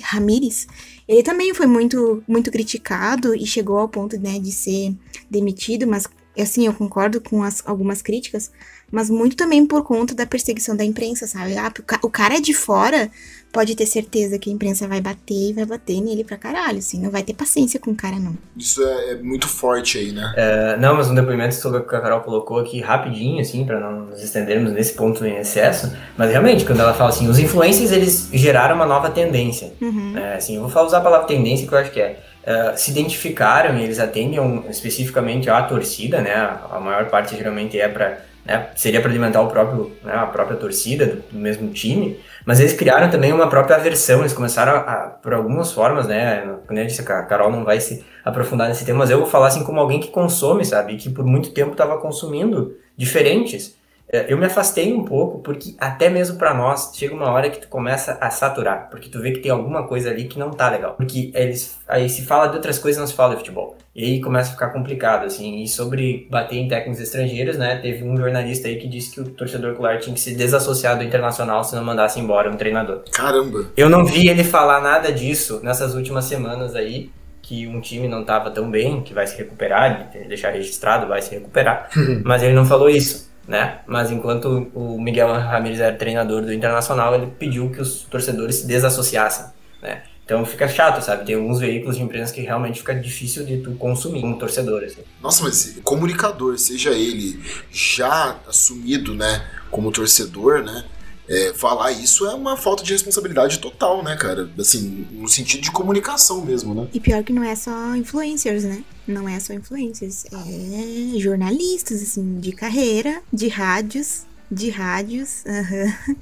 [0.02, 0.68] Ramírez,
[1.08, 4.96] ele também foi muito, muito criticado e chegou ao ponto né, de ser
[5.30, 8.52] demitido, mas assim, eu concordo com as, algumas críticas,
[8.92, 11.58] mas muito também por conta da perseguição da imprensa, sabe?
[11.58, 11.72] Ah,
[12.04, 13.10] o cara é de fora
[13.52, 17.02] pode ter certeza que a imprensa vai bater e vai bater nele pra caralho, assim,
[17.02, 18.38] não vai ter paciência com o cara, não.
[18.56, 20.34] Isso é, é muito forte aí, né?
[20.38, 23.80] É, não, mas um depoimento sobre o que a Carol colocou aqui rapidinho, assim, pra
[23.80, 27.92] não nos estendermos nesse ponto em excesso, mas realmente, quando ela fala assim, os influencers,
[27.92, 29.74] eles geraram uma nova tendência.
[29.82, 30.18] Uhum.
[30.18, 32.24] É, assim, eu vou falar, usar a palavra tendência que eu acho que é.
[32.40, 36.34] Uh, se identificaram e eles atendem um, especificamente à torcida, né?
[36.72, 40.58] A maior parte geralmente é para né, seria para alimentar o próprio, né, a própria
[40.58, 44.78] torcida do, do, mesmo time, mas eles criaram também uma própria versão, eles começaram a,
[44.78, 49.00] a, por algumas formas, né, eu disse, a Carol não vai se aprofundar nesse tema,
[49.00, 51.98] mas eu vou falar assim como alguém que consome, sabe, que por muito tempo estava
[51.98, 53.79] consumindo diferentes,
[54.12, 57.68] eu me afastei um pouco porque até mesmo para nós chega uma hora que tu
[57.68, 60.96] começa a saturar, porque tu vê que tem alguma coisa ali que não tá legal.
[60.96, 63.78] Porque eles aí se fala de outras coisas, não se fala de futebol.
[63.96, 65.62] E aí começa a ficar complicado assim.
[65.62, 67.78] E sobre bater em técnicos estrangeiros, né?
[67.78, 71.04] Teve um jornalista aí que disse que o torcedor colar tinha que se desassociar do
[71.04, 73.04] Internacional se não mandasse embora um treinador.
[73.12, 73.66] Caramba.
[73.78, 78.22] Eu não vi ele falar nada disso nessas últimas semanas aí que um time não
[78.22, 81.90] estava tão bem, que vai se recuperar, deixar registrado, vai se recuperar.
[82.24, 83.80] mas ele não falou isso né?
[83.88, 88.68] Mas enquanto o Miguel Ramírez era treinador do Internacional, ele pediu que os torcedores se
[88.68, 89.48] desassociassem,
[89.82, 90.04] né?
[90.24, 91.26] Então fica chato, sabe?
[91.26, 94.84] Tem alguns veículos de imprensa que realmente fica difícil de tu consumir como torcedor.
[94.84, 95.02] Assim.
[95.20, 100.86] Nossa, mas comunicador, seja ele já assumido, né, como torcedor, né?
[101.30, 104.50] É, falar isso é uma falta de responsabilidade total, né, cara?
[104.58, 106.88] Assim, no sentido de comunicação mesmo, né?
[106.92, 108.84] E pior que não é só influencers, né?
[109.10, 116.16] não é só influencers, é jornalistas, assim, de carreira, de rádios, de rádios, uhum.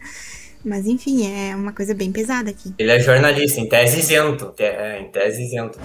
[0.65, 2.73] Mas enfim, é uma coisa bem pesada aqui.
[2.77, 4.53] Ele é jornalista, em tese isento.
[4.57, 5.79] É, em tese isento.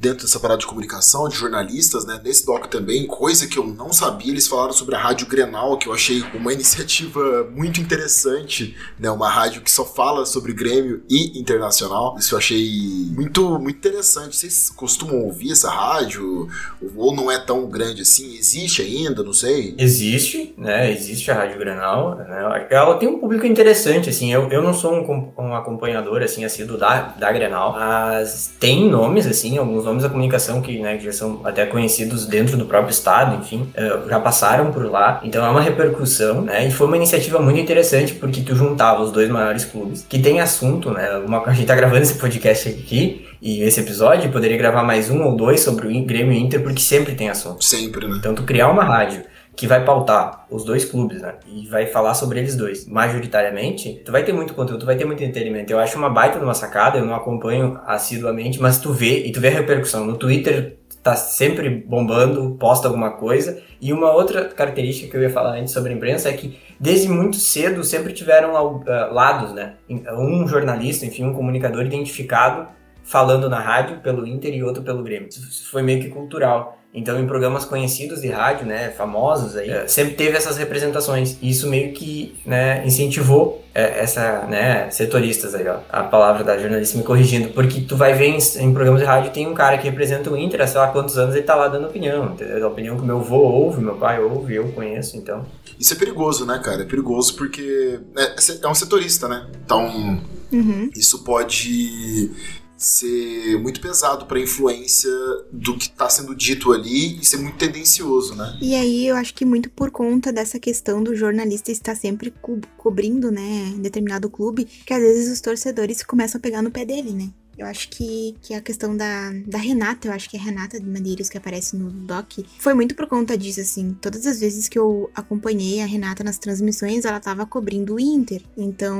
[0.00, 2.20] Dentro dessa parada de comunicação, de jornalistas, né?
[2.22, 5.88] Nesse doc também, coisa que eu não sabia, eles falaram sobre a Rádio Grenal, que
[5.88, 9.10] eu achei uma iniciativa muito interessante, né?
[9.10, 12.16] Uma rádio que só fala sobre Grêmio e Internacional.
[12.18, 14.36] Isso eu achei muito, muito interessante.
[14.36, 16.48] Vocês costumam ouvir essa rádio?
[16.96, 18.36] Ou não é tão grande assim?
[18.36, 19.22] Existe ainda?
[19.22, 19.74] Não sei.
[19.76, 20.92] Existe, né?
[20.92, 22.16] Existe a Rádio Grenal.
[22.16, 22.66] Né?
[22.70, 24.32] Ela tem um público interessante, assim.
[24.32, 29.26] Eu, eu não sou um, um acompanhador, assim, assíduo da, da Grenal, mas tem nomes,
[29.26, 32.90] assim, alguns nomes da comunicação que, né, que já são até conhecidos dentro do próprio
[32.90, 35.20] estado, enfim, uh, já passaram por lá.
[35.24, 36.66] Então é uma repercussão, né?
[36.66, 40.40] E foi uma iniciativa muito interessante porque tu juntava os dois maiores clubes que tem
[40.40, 41.18] assunto, né?
[41.26, 45.22] Uma, a gente tá gravando esse podcast aqui e esse episódio poderia gravar mais um
[45.22, 47.64] ou dois sobre o Grêmio Inter porque sempre tem assunto.
[47.64, 48.16] Sempre, né?
[48.18, 49.22] Então tu criar uma rádio
[49.58, 51.34] que vai pautar os dois clubes, né?
[51.44, 55.04] E vai falar sobre eles dois, majoritariamente, tu vai ter muito conteúdo, tu vai ter
[55.04, 55.72] muito entretenimento.
[55.72, 59.32] Eu acho uma baita de uma sacada, eu não acompanho assiduamente, mas tu vê e
[59.32, 60.04] tu vê a repercussão.
[60.04, 63.60] No Twitter tá sempre bombando, posta alguma coisa.
[63.80, 67.08] E uma outra característica que eu ia falar antes sobre a imprensa é que desde
[67.08, 69.74] muito cedo sempre tiveram uh, lados, né?
[69.88, 72.68] Um jornalista, enfim, um comunicador identificado
[73.02, 75.28] falando na rádio pelo Inter e outro pelo Grêmio.
[75.28, 76.77] Isso foi meio que cultural.
[76.92, 79.86] Então, em programas conhecidos de rádio, né, famosos aí, é.
[79.86, 81.36] sempre teve essas representações.
[81.42, 86.56] E isso meio que, né, incentivou é, essa, né, setoristas aí, ó, a palavra da
[86.56, 89.76] jornalista me corrigindo, porque tu vai ver em, em, programas de rádio tem um cara
[89.76, 92.64] que representa o Inter, há sei lá quantos anos ele tá lá dando opinião, entendeu?
[92.64, 95.44] A opinião que meu avô ouve, meu pai ouve, eu conheço, então.
[95.78, 96.82] Isso é perigoso, né, cara?
[96.82, 99.46] É perigoso porque é, é um setorista, né?
[99.62, 100.20] Então,
[100.50, 100.90] uhum.
[100.96, 102.32] isso pode
[102.78, 105.10] ser muito pesado para influência
[105.52, 108.56] do que está sendo dito ali e ser muito tendencioso, né?
[108.62, 112.58] E aí eu acho que muito por conta dessa questão do jornalista estar sempre co
[112.76, 117.12] cobrindo, né, determinado clube, que às vezes os torcedores começam a pegar no pé dele,
[117.12, 117.30] né?
[117.58, 120.78] Eu acho que, que a questão da, da Renata, eu acho que é a Renata
[120.78, 123.96] de Madeiros que aparece no doc, foi muito por conta disso, assim.
[124.00, 128.42] Todas as vezes que eu acompanhei a Renata nas transmissões, ela tava cobrindo o Inter.
[128.56, 128.96] Então,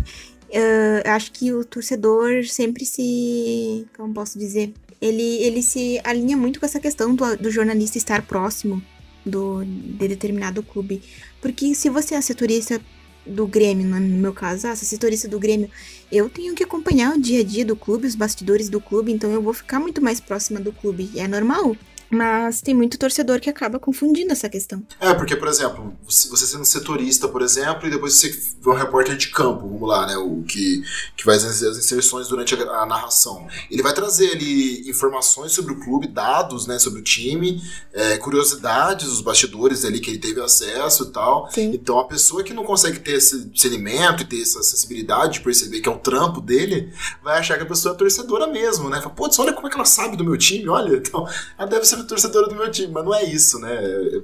[0.52, 3.86] eu acho que o torcedor sempre se.
[3.96, 4.72] Como posso dizer?
[5.00, 8.82] Ele, ele se alinha muito com essa questão do, do jornalista estar próximo
[9.24, 11.02] do, de determinado clube.
[11.40, 12.80] Porque se você é assessorista
[13.26, 15.70] do Grêmio, no meu caso, ah, assessorista do Grêmio,
[16.10, 19.30] eu tenho que acompanhar o dia a dia do clube, os bastidores do clube, então
[19.30, 21.10] eu vou ficar muito mais próxima do clube.
[21.16, 21.76] É normal.
[22.12, 24.82] Mas tem muito torcedor que acaba confundindo essa questão.
[25.00, 29.16] É, porque, por exemplo, você sendo setorista, por exemplo, e depois você vê um repórter
[29.16, 30.16] de campo, vamos lá, né?
[30.18, 30.82] O que,
[31.16, 33.46] que fazer as inserções durante a, a, narração.
[33.70, 37.62] Ele vai trazer ali informações sobre o clube, dados, né, sobre o time,
[37.94, 41.50] é, curiosidades, os bastidores ali que ele teve acesso e tal.
[41.50, 41.70] Sim.
[41.72, 45.80] Então a pessoa que não consegue ter esse discernimento e ter essa sensibilidade de perceber
[45.80, 49.00] que é o trampo dele, vai achar que a pessoa é torcedora mesmo, né?
[49.00, 51.00] Fala, putz, olha como é que ela sabe do meu time, olha.
[51.12, 53.70] Então, ela deve ser torcedora do meu time, mas não é isso, né?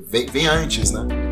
[0.06, 1.27] Vem, vem antes, né?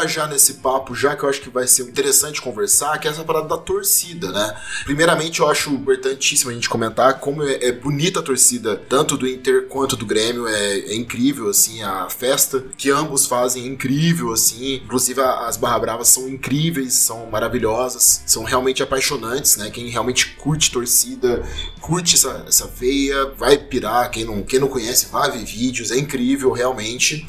[0.00, 3.10] Entrar já nesse papo, já que eu acho que vai ser interessante conversar, que é
[3.10, 4.56] essa parada da torcida, né?
[4.84, 9.26] Primeiramente, eu acho importantíssimo a gente comentar como é, é bonita a torcida, tanto do
[9.26, 10.46] Inter quanto do Grêmio.
[10.46, 14.74] É, é, incrível, assim, a festa que ambos fazem é incrível, assim.
[14.76, 19.70] Inclusive, as Barra Bravas são incríveis, são maravilhosas, são realmente apaixonantes, né?
[19.70, 21.42] Quem realmente curte torcida,
[21.80, 24.10] curte essa, essa veia, vai pirar.
[24.10, 27.26] Quem não, quem não conhece, vai ver vídeos, é incrível, realmente.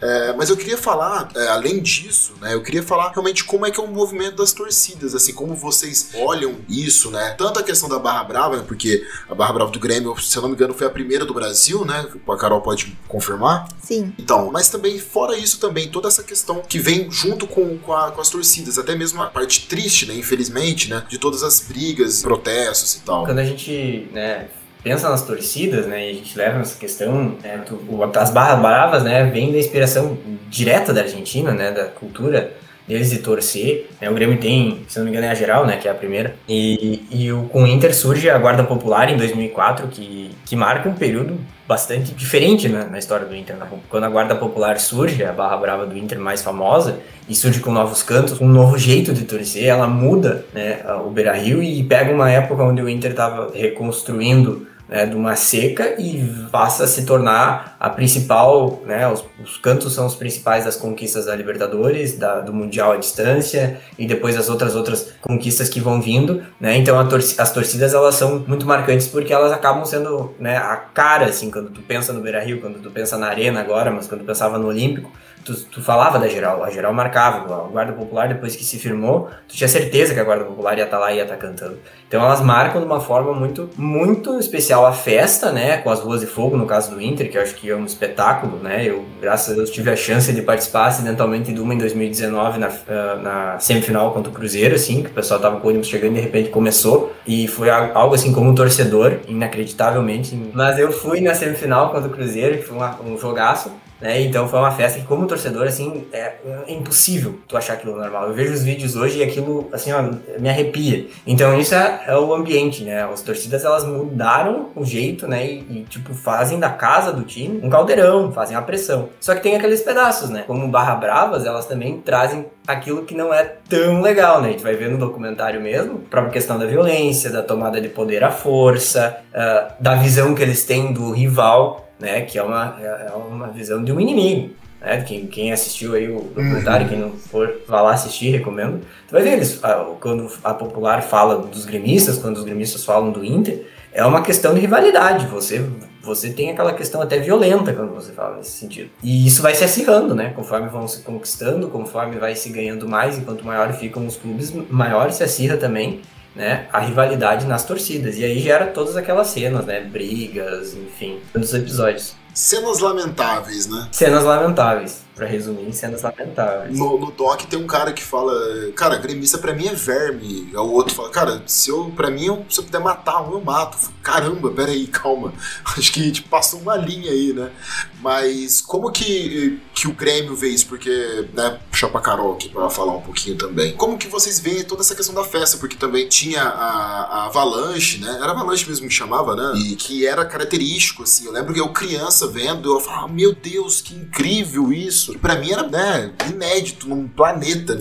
[0.00, 2.54] É, mas eu queria falar, é, além disso, né?
[2.54, 6.10] Eu queria falar realmente como é que é o movimento das torcidas, assim, como vocês
[6.14, 7.34] olham isso, né?
[7.36, 10.42] Tanto a questão da Barra Brava, né, porque a Barra Brava do Grêmio, se eu
[10.42, 12.06] não me engano, foi a primeira do Brasil, né?
[12.28, 13.68] A Carol pode confirmar.
[13.82, 14.12] Sim.
[14.18, 18.10] Então, mas também, fora isso também, toda essa questão que vem junto com, com, a,
[18.10, 20.14] com as torcidas, até mesmo a parte triste, né?
[20.14, 21.04] Infelizmente, né?
[21.08, 23.24] De todas as brigas, protestos e tal.
[23.24, 24.48] Quando a gente, né,
[24.84, 27.80] pensa nas torcidas, né, e a gente leva nessa questão, né, tu,
[28.14, 30.18] as barras bravas, né, vem da inspiração
[30.50, 32.52] direta da Argentina, né, da cultura
[32.86, 33.88] deles de torcer.
[33.98, 35.94] Né, o Grêmio tem, se não me engano, é a geral, né, que é a
[35.94, 36.36] primeira.
[36.46, 40.86] E, e o, com o Inter surge a Guarda Popular em 2004, que, que marca
[40.86, 43.56] um período bastante diferente né, na história do Inter.
[43.56, 43.66] Né?
[43.88, 47.72] Quando a Guarda Popular surge, a barra brava do Inter mais famosa, e surge com
[47.72, 52.30] novos cantos, um novo jeito de torcer, ela muda né, o Beira-Rio e pega uma
[52.30, 57.76] época onde o Inter estava reconstruindo né, de uma seca e passa a se tornar
[57.80, 62.52] a principal, né, os, os cantos são os principais das conquistas da Libertadores, da, do
[62.52, 67.18] Mundial à distância e depois as outras outras conquistas que vão vindo, né, então tor
[67.18, 71.70] as torcidas elas são muito marcantes porque elas acabam sendo, né, a cara, assim, quando
[71.70, 74.68] tu pensa no Beira-Rio, quando tu pensa na Arena agora, mas quando tu pensava no
[74.68, 75.10] Olímpico,
[75.44, 79.28] tu, tu falava da geral, a geral marcava, a Guarda Popular depois que se firmou,
[79.46, 81.40] tu tinha certeza que a Guarda Popular ia estar tá lá e ia estar tá
[81.40, 81.78] cantando.
[82.08, 86.20] Então elas marcam de uma forma muito, muito especial a festa, né, com as ruas
[86.20, 89.04] de fogo, no caso do Inter, que eu acho que é um espetáculo, né, eu,
[89.20, 93.16] graças a Deus, tive a chance de participar acidentalmente de uma em 2019 na, ah,
[93.16, 96.14] na semifinal contra o Cruzeiro, assim, que o pessoal tava com o ônibus chegando e
[96.16, 101.34] de repente começou, e foi algo assim como um torcedor, inacreditavelmente, mas eu fui na
[101.34, 104.20] semifinal contra o Cruzeiro, que foi uma, um jogaço, né?
[104.22, 108.28] Então foi uma festa que, como torcedor, assim, é, é, impossível tu achar aquilo normal.
[108.28, 110.02] Eu vejo os vídeos hoje e aquilo, assim, ó,
[110.38, 111.06] me arrepia.
[111.26, 113.04] Então isso é, é, o ambiente, né?
[113.04, 115.46] As torcidas, elas mudaram o jeito, né?
[115.46, 119.08] E, e, tipo, fazem da casa do time um caldeirão, fazem a pressão.
[119.20, 120.44] Só que tem aqueles pedaços, né?
[120.46, 124.48] Como Barra Bravas, elas também trazem aquilo que não é tão legal, né?
[124.48, 127.88] A gente vai ver no documentário mesmo, a própria questão da violência, da tomada de
[127.88, 132.22] poder à força, uh, da visão que eles têm do rival né?
[132.22, 134.54] Que é uma, é, é uma visão de um inimigo.
[134.80, 135.02] Né?
[135.02, 136.88] Quem, quem assistiu aí o documentário, uhum.
[136.90, 138.80] quem não for, vá lá assistir, recomendo.
[139.08, 139.60] Tu vai ver eles,
[140.00, 144.52] quando a Popular fala dos gremistas, quando os gremistas falam do Inter, é uma questão
[144.52, 145.26] de rivalidade.
[145.28, 145.64] Você,
[146.02, 148.90] você tem aquela questão até violenta quando você fala nesse sentido.
[149.02, 150.32] E isso vai se acirrando, né?
[150.34, 154.52] Conforme vão se conquistando, conforme vai se ganhando mais, e quanto maior ficam os clubes,
[154.68, 156.00] maior se acirra também
[156.34, 158.18] né, a rivalidade nas torcidas.
[158.18, 159.80] E aí gera todas aquelas cenas, né?
[159.80, 162.16] Brigas, enfim, todos os episódios.
[162.34, 163.88] Cenas lamentáveis, né?
[163.92, 165.04] Cenas lamentáveis.
[165.14, 166.76] pra resumir, cenas lamentáveis.
[166.76, 168.34] No, no doc tem um cara que fala,
[168.74, 170.50] cara, gremista pra mim é verme.
[170.52, 173.40] O outro fala, cara, se eu, pra mim, eu, se eu puder matar um, eu
[173.40, 173.78] mato.
[174.02, 175.32] Caramba, peraí, calma.
[175.78, 177.52] Acho que tipo, passou uma linha aí, né?
[178.00, 180.66] Mas como que, que o Grêmio vê isso?
[180.66, 183.74] Porque, né, puxar pra Carol aqui pra falar um pouquinho também.
[183.74, 185.58] Como que vocês veem toda essa questão da festa?
[185.58, 188.18] Porque também tinha a, a Avalanche, né?
[188.22, 189.60] Era Avalanche mesmo que chamava, né?
[189.60, 191.26] E que era característico, assim.
[191.26, 195.12] Eu lembro que eu criança vendo, eu falava, meu Deus, que incrível isso.
[195.12, 197.78] E pra mim era, né, inédito num planeta.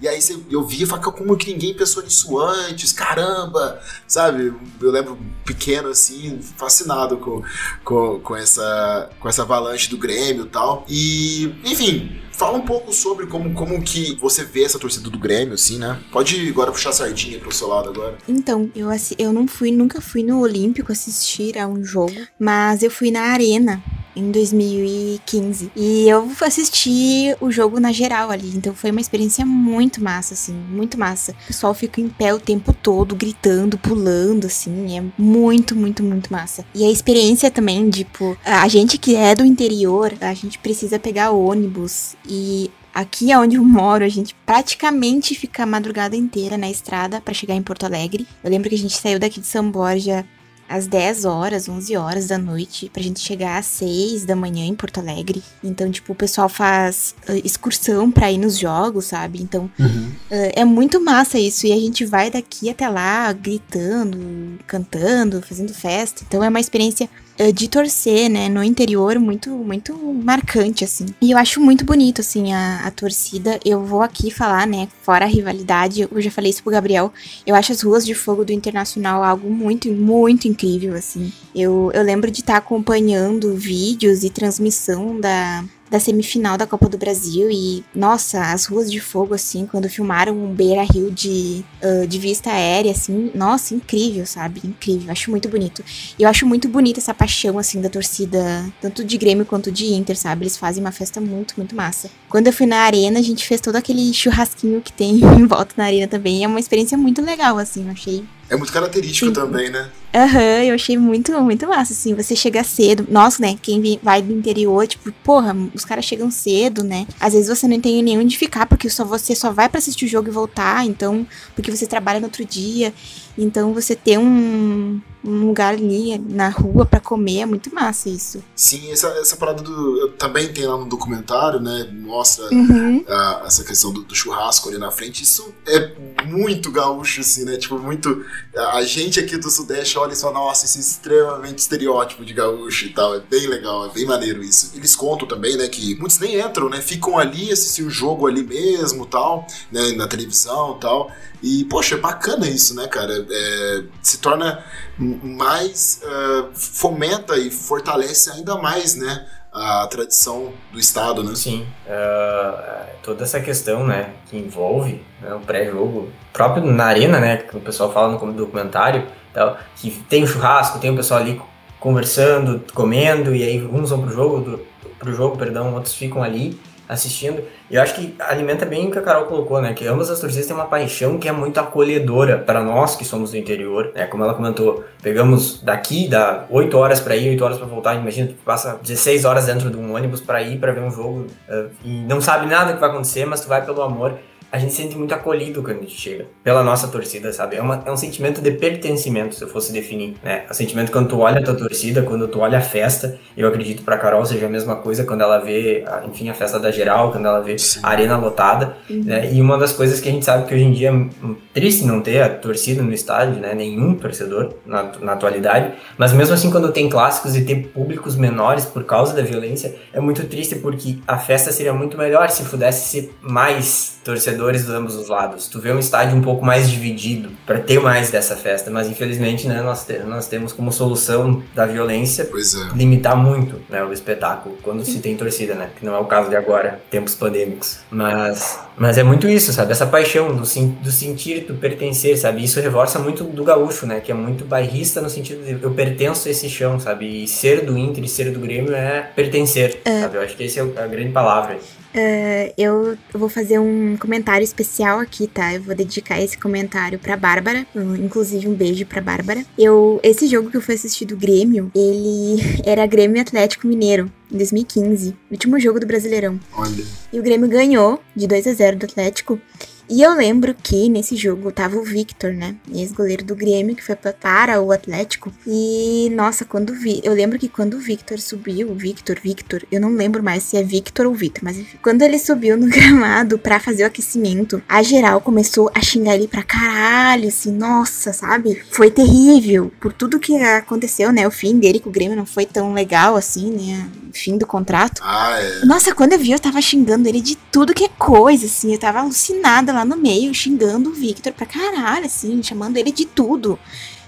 [0.00, 2.92] E aí eu via e falava, como que ninguém pensou nisso antes?
[2.92, 3.80] Caramba!
[4.06, 4.54] Sabe?
[4.80, 7.42] Eu lembro pequeno, assim, fascinado com,
[7.84, 10.84] com, com, essa, com essa avalanche do Grêmio e tal.
[10.88, 11.15] E,
[11.64, 15.78] enfim, Fala um pouco sobre como, como que você vê essa torcida do Grêmio, assim,
[15.78, 15.98] né?
[16.12, 18.18] Pode agora puxar a sardinha pro seu lado agora.
[18.28, 22.90] Então, eu, eu não fui, nunca fui no Olímpico assistir a um jogo, mas eu
[22.90, 23.82] fui na Arena
[24.16, 25.70] em 2015.
[25.76, 28.50] E eu assisti o jogo na geral ali.
[28.56, 31.32] Então foi uma experiência muito massa, assim, muito massa.
[31.32, 34.96] O pessoal fica em pé o tempo todo, gritando, pulando, assim.
[34.96, 36.64] É muito, muito, muito massa.
[36.74, 41.30] E a experiência também, tipo, a gente que é do interior, a gente precisa pegar
[41.30, 46.70] ônibus e Aqui é onde eu moro, a gente praticamente fica a madrugada inteira na
[46.70, 48.26] estrada para chegar em Porto Alegre.
[48.42, 50.24] Eu lembro que a gente saiu daqui de São Borja
[50.66, 54.74] às 10 horas, 11 horas da noite, pra gente chegar às 6 da manhã em
[54.74, 55.42] Porto Alegre.
[55.62, 59.42] Então, tipo, o pessoal faz uh, excursão pra ir nos jogos, sabe?
[59.42, 60.12] Então, uhum.
[60.30, 61.66] uh, é muito massa isso.
[61.66, 66.24] E a gente vai daqui até lá gritando, cantando, fazendo festa.
[66.26, 67.10] Então, é uma experiência
[67.52, 71.06] de torcer, né, no interior muito, muito marcante, assim.
[71.20, 73.60] E eu acho muito bonito, assim, a, a torcida.
[73.64, 77.12] Eu vou aqui falar, né, fora a rivalidade, eu já falei isso pro Gabriel,
[77.46, 81.32] eu acho as ruas de fogo do Internacional algo muito, muito incrível, assim.
[81.54, 86.88] Eu, eu lembro de estar tá acompanhando vídeos e transmissão da, da semifinal da Copa
[86.88, 91.64] do Brasil e, nossa, as ruas de fogo, assim, quando filmaram um Beira Rio de,
[91.82, 94.60] uh, de vista aérea, assim, nossa, incrível, sabe?
[94.64, 95.84] Incrível, acho muito bonito.
[96.18, 99.86] E eu acho muito bonita essa paixão, assim, da torcida, tanto de Grêmio quanto de
[99.86, 100.44] Inter, sabe?
[100.44, 102.10] Eles fazem uma festa muito, muito massa.
[102.28, 105.74] Quando eu fui na arena, a gente fez todo aquele churrasquinho que tem em volta
[105.76, 106.44] na arena também.
[106.44, 109.32] É uma experiência muito legal, assim, eu achei é muito característico Sim.
[109.32, 109.88] também, né?
[110.16, 113.06] Aham, uhum, eu achei muito, muito massa, assim, você chega cedo.
[113.10, 117.06] Nossa, né, quem vai do interior, tipo, porra, os caras chegam cedo, né?
[117.20, 120.06] Às vezes você não tem nem onde ficar, porque só você só vai para assistir
[120.06, 122.94] o jogo e voltar, então, porque você trabalha no outro dia.
[123.38, 128.42] Então você ter um, um lugar ali na rua para comer é muito massa isso.
[128.54, 130.08] Sim, essa, essa parada do.
[130.12, 131.90] Também tem lá no documentário, né?
[131.92, 133.04] Mostra uhum.
[133.06, 135.22] a, essa questão do, do, churrasco ali na frente.
[135.22, 135.92] Isso é
[136.24, 137.56] muito gaúcho, assim, né?
[137.56, 138.24] Tipo, muito.
[138.72, 142.86] A gente aqui do Sudeste olha e fala, nossa, isso é extremamente estereótipo de gaúcho
[142.86, 143.14] e tal.
[143.14, 144.72] É bem legal, é bem maneiro isso.
[144.74, 146.80] Eles contam também, né, que muitos nem entram, né?
[146.80, 149.92] Ficam ali, assistir o jogo ali mesmo tal, né?
[149.92, 151.10] Na televisão tal.
[151.42, 153.26] E, poxa, é bacana isso, né, cara?
[153.30, 154.64] É, se torna
[154.98, 156.00] mais.
[156.02, 159.26] Uh, fomenta e fortalece ainda mais, né?
[159.52, 161.34] A tradição do Estado, né?
[161.34, 161.66] Sim.
[161.86, 167.56] Uh, toda essa questão, né, que envolve né, o pré-jogo, próprio na arena, né, que
[167.56, 169.06] o pessoal fala no documentário,
[169.36, 171.40] tal, que tem o churrasco, tem o pessoal ali
[171.78, 174.60] conversando, comendo, e aí uns vão pro jogo, do,
[174.98, 177.42] pro jogo, perdão, outros ficam ali assistindo.
[177.70, 179.74] E eu acho que alimenta bem o que a Carol colocou, né?
[179.74, 183.32] Que ambas as torcidas têm uma paixão que é muito acolhedora para nós que somos
[183.32, 184.06] do interior, né?
[184.06, 187.94] Como ela comentou, pegamos daqui, dá 8 horas para ir, 8 horas para voltar.
[187.96, 191.26] Imagina, tu passa 16 horas dentro de um ônibus para ir para ver um jogo
[191.48, 194.14] uh, e não sabe nada que vai acontecer, mas tu vai pelo amor
[194.50, 197.56] a gente se sente muito acolhido quando a gente chega, pela nossa torcida, sabe?
[197.56, 200.44] É, uma, é um sentimento de pertencimento, se eu fosse definir, né?
[200.46, 203.48] É um sentimento quando tu olha a tua torcida, quando tu olha a festa, eu
[203.48, 207.12] acredito pra Carol seja a mesma coisa quando ela vê, enfim, a festa da geral,
[207.12, 207.80] quando ela vê Sim.
[207.82, 209.02] a arena lotada, uhum.
[209.04, 209.32] né?
[209.32, 212.00] E uma das coisas que a gente sabe que hoje em dia é triste não
[212.00, 213.54] ter a torcida no estádio, né?
[213.54, 218.64] Nenhum torcedor na, na atualidade, mas mesmo assim quando tem clássicos e ter públicos menores
[218.64, 222.88] por causa da violência, é muito triste porque a festa seria muito melhor se pudesse
[222.88, 223.96] ser mais
[224.36, 225.48] torcedores de ambos os lados.
[225.48, 229.48] Tu vê um estádio um pouco mais dividido para ter mais dessa festa, mas infelizmente,
[229.48, 232.76] né, nós, te, nós temos como solução da violência é.
[232.76, 236.28] limitar muito, né, o espetáculo quando se tem torcida, né, que não é o caso
[236.28, 237.78] de agora, tempos pandêmicos.
[237.90, 239.72] Mas mas é muito isso, sabe?
[239.72, 242.44] Essa paixão do, do sentir, do pertencer, sabe?
[242.44, 244.00] Isso reforça muito do gaúcho, né?
[244.00, 247.24] Que é muito bairrista no sentido de eu pertenço a esse chão, sabe?
[247.24, 250.02] E ser do Inter e ser do Grêmio é pertencer, é.
[250.02, 250.18] sabe?
[250.18, 251.58] Eu acho que essa é a grande palavra.
[251.96, 255.54] Uh, eu vou fazer um comentário especial aqui, tá?
[255.54, 257.66] Eu vou dedicar esse comentário pra Bárbara.
[257.74, 259.42] Inclusive, um beijo pra Bárbara.
[259.56, 264.12] Eu, esse jogo que eu fui assistir do Grêmio, ele era Grêmio Atlético Mineiro.
[264.30, 266.38] Em 2015, último jogo do Brasileirão.
[266.52, 266.84] Olha.
[267.12, 269.40] E o Grêmio ganhou de 2 a 0 do Atlético.
[269.88, 272.56] E eu lembro que nesse jogo tava o Victor, né?
[272.72, 275.32] Ex-goleiro do Grêmio, que foi para o Atlético.
[275.46, 277.00] E, nossa, quando vi.
[277.04, 280.56] Eu lembro que quando o Victor subiu, o Victor, Victor, eu não lembro mais se
[280.56, 281.78] é Victor ou Victor, mas enfim.
[281.82, 286.26] Quando ele subiu no gramado para fazer o aquecimento, a geral começou a xingar ele
[286.26, 288.60] pra caralho, assim, nossa, sabe?
[288.70, 289.70] Foi terrível.
[289.80, 291.26] Por tudo que aconteceu, né?
[291.28, 293.88] O fim dele com o Grêmio não foi tão legal assim, né?
[294.12, 295.00] Fim do contrato.
[295.04, 295.64] Ah, é.
[295.64, 298.72] Nossa, quando eu vi, eu tava xingando ele de tudo que é coisa, assim.
[298.72, 303.04] Eu tava alucinada lá no meio, xingando o Victor pra caralho, assim, chamando ele de
[303.04, 303.58] tudo.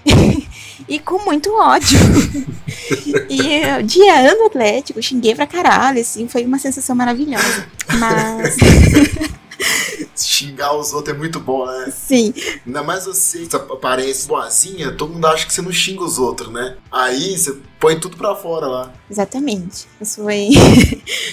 [0.87, 1.99] e com muito ódio.
[3.29, 7.67] e odiando o Atlético, xinguei pra caralho, assim, foi uma sensação maravilhosa.
[7.97, 8.57] Mas.
[10.15, 11.91] Xingar os outros é muito bom, né?
[11.91, 12.33] Sim.
[12.65, 16.51] Ainda mais você, essa aparência boazinha, todo mundo acha que você não xinga os outros,
[16.51, 16.77] né?
[16.91, 18.93] Aí você põe tudo pra fora lá.
[19.09, 19.87] Exatamente.
[19.99, 20.49] Isso foi,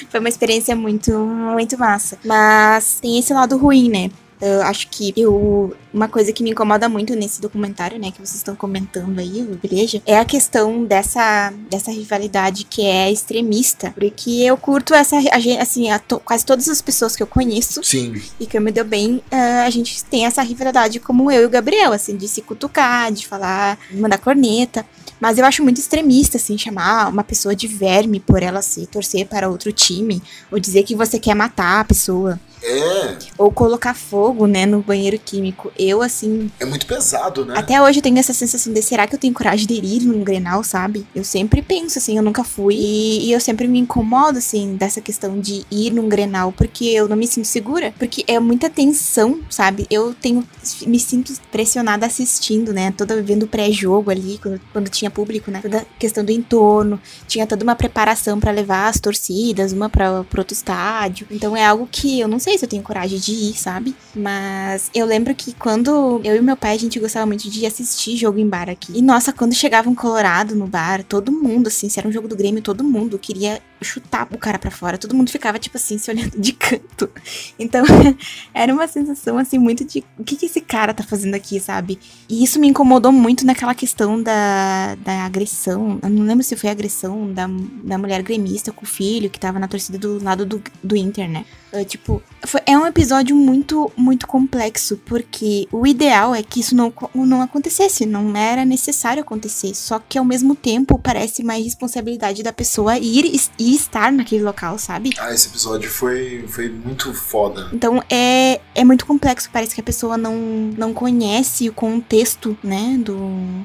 [0.08, 2.18] foi uma experiência muito, muito massa.
[2.24, 4.10] Mas tem esse lado ruim, né?
[4.40, 8.36] Eu acho que eu, uma coisa que me incomoda muito nesse documentário, né, que vocês
[8.36, 13.92] estão comentando aí, o Igreja, é a questão dessa, dessa rivalidade que é extremista.
[13.92, 15.16] Porque eu curto essa,
[15.60, 18.20] assim, to, quase todas as pessoas que eu conheço Sim.
[18.38, 21.46] e que eu me deu bem, uh, a gente tem essa rivalidade como eu e
[21.46, 24.84] o Gabriel, assim, de se cutucar, de falar, mandar corneta.
[25.20, 29.26] Mas eu acho muito extremista, assim, chamar uma pessoa de verme por ela se torcer
[29.26, 32.38] para outro time, ou dizer que você quer matar a pessoa.
[32.66, 33.16] É.
[33.38, 35.72] Ou colocar fogo, né, no banheiro químico.
[35.78, 36.50] Eu, assim.
[36.58, 37.54] É muito pesado, né?
[37.56, 40.24] Até hoje eu tenho essa sensação de será que eu tenho coragem de ir num
[40.24, 41.06] grenal, sabe?
[41.14, 42.74] Eu sempre penso, assim, eu nunca fui.
[42.74, 47.08] E, e, eu sempre me incomodo, assim, dessa questão de ir num grenal, porque eu
[47.08, 47.94] não me sinto segura.
[47.98, 49.86] Porque é muita tensão, sabe?
[49.88, 50.46] Eu tenho.
[50.86, 52.92] Me sinto pressionada assistindo, né?
[52.96, 55.60] Toda vendo pré-jogo ali, quando, quando tinha público, né?
[55.62, 57.00] Toda questão do entorno.
[57.28, 61.26] Tinha toda uma preparação para levar as torcidas, uma para outro estádio.
[61.30, 63.94] Então é algo que eu não sei se eu tenho coragem de ir, sabe?
[64.14, 68.16] Mas eu lembro que quando eu e meu pai, a gente gostava muito de assistir
[68.16, 68.92] jogo em bar aqui.
[68.96, 72.28] E nossa, quando chegava um Colorado no bar, todo mundo, assim, se era um jogo
[72.28, 74.98] do Grêmio, todo mundo queria chutar o cara para fora.
[74.98, 77.10] Todo mundo ficava, tipo assim, se olhando de canto.
[77.58, 77.84] Então,
[78.52, 81.98] era uma sensação, assim, muito de o que, que esse cara tá fazendo aqui, sabe?
[82.28, 85.98] E isso me incomodou muito naquela questão da, da agressão.
[86.02, 87.46] Eu não lembro se foi agressão da,
[87.84, 91.28] da mulher gremista com o filho que tava na torcida do lado do, do Inter,
[91.28, 91.44] né?
[91.72, 96.74] Uh, tipo, foi, é um episódio muito, muito complexo, porque o ideal é que isso
[96.74, 99.74] não, não acontecesse, não era necessário acontecer.
[99.74, 103.26] Só que ao mesmo tempo parece mais responsabilidade da pessoa ir
[103.66, 105.10] e estar naquele local, sabe?
[105.18, 107.68] Ah, esse episódio foi, foi muito foda.
[107.72, 110.36] Então é, é muito complexo, parece que a pessoa não,
[110.78, 113.18] não conhece o contexto, né, do,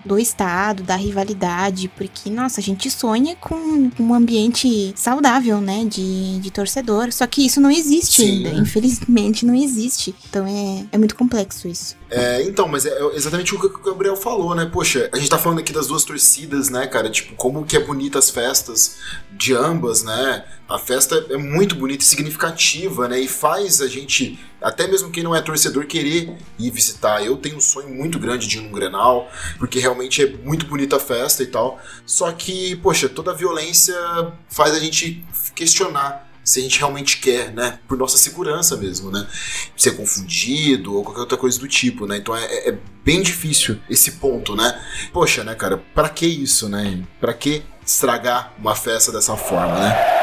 [0.04, 6.39] do estado, da rivalidade, porque, nossa, a gente sonha com um ambiente saudável, né, de,
[6.39, 8.47] de torcedor, só que isso não existe Sim.
[8.47, 10.16] ainda, infelizmente não existe.
[10.28, 11.95] Então é, é muito complexo isso.
[12.10, 14.66] É, então, mas é exatamente o que o Gabriel falou, né?
[14.66, 17.10] Poxa, a gente tá falando aqui das duas torcidas, né, cara?
[17.10, 18.97] Tipo, como que é bonita as festas
[19.32, 20.46] de ambas, né?
[20.68, 23.20] A festa é muito bonita e significativa, né?
[23.20, 27.24] E faz a gente, até mesmo quem não é torcedor, querer ir visitar.
[27.24, 29.30] Eu tenho um sonho muito grande de ir num Grenal,
[29.60, 31.80] porque realmente é muito bonita a festa e tal.
[32.06, 33.96] Só que, poxa, toda a violência
[34.48, 37.80] faz a gente questionar se a gente realmente quer, né?
[37.88, 39.28] Por nossa segurança mesmo, né?
[39.78, 42.18] Ser confundido ou qualquer outra coisa do tipo, né?
[42.18, 44.84] Então é, é bem difícil esse ponto, né?
[45.14, 45.78] Poxa, né, cara?
[45.78, 47.04] Pra que isso, né?
[47.20, 50.21] Pra que estragar uma festa dessa forma, né?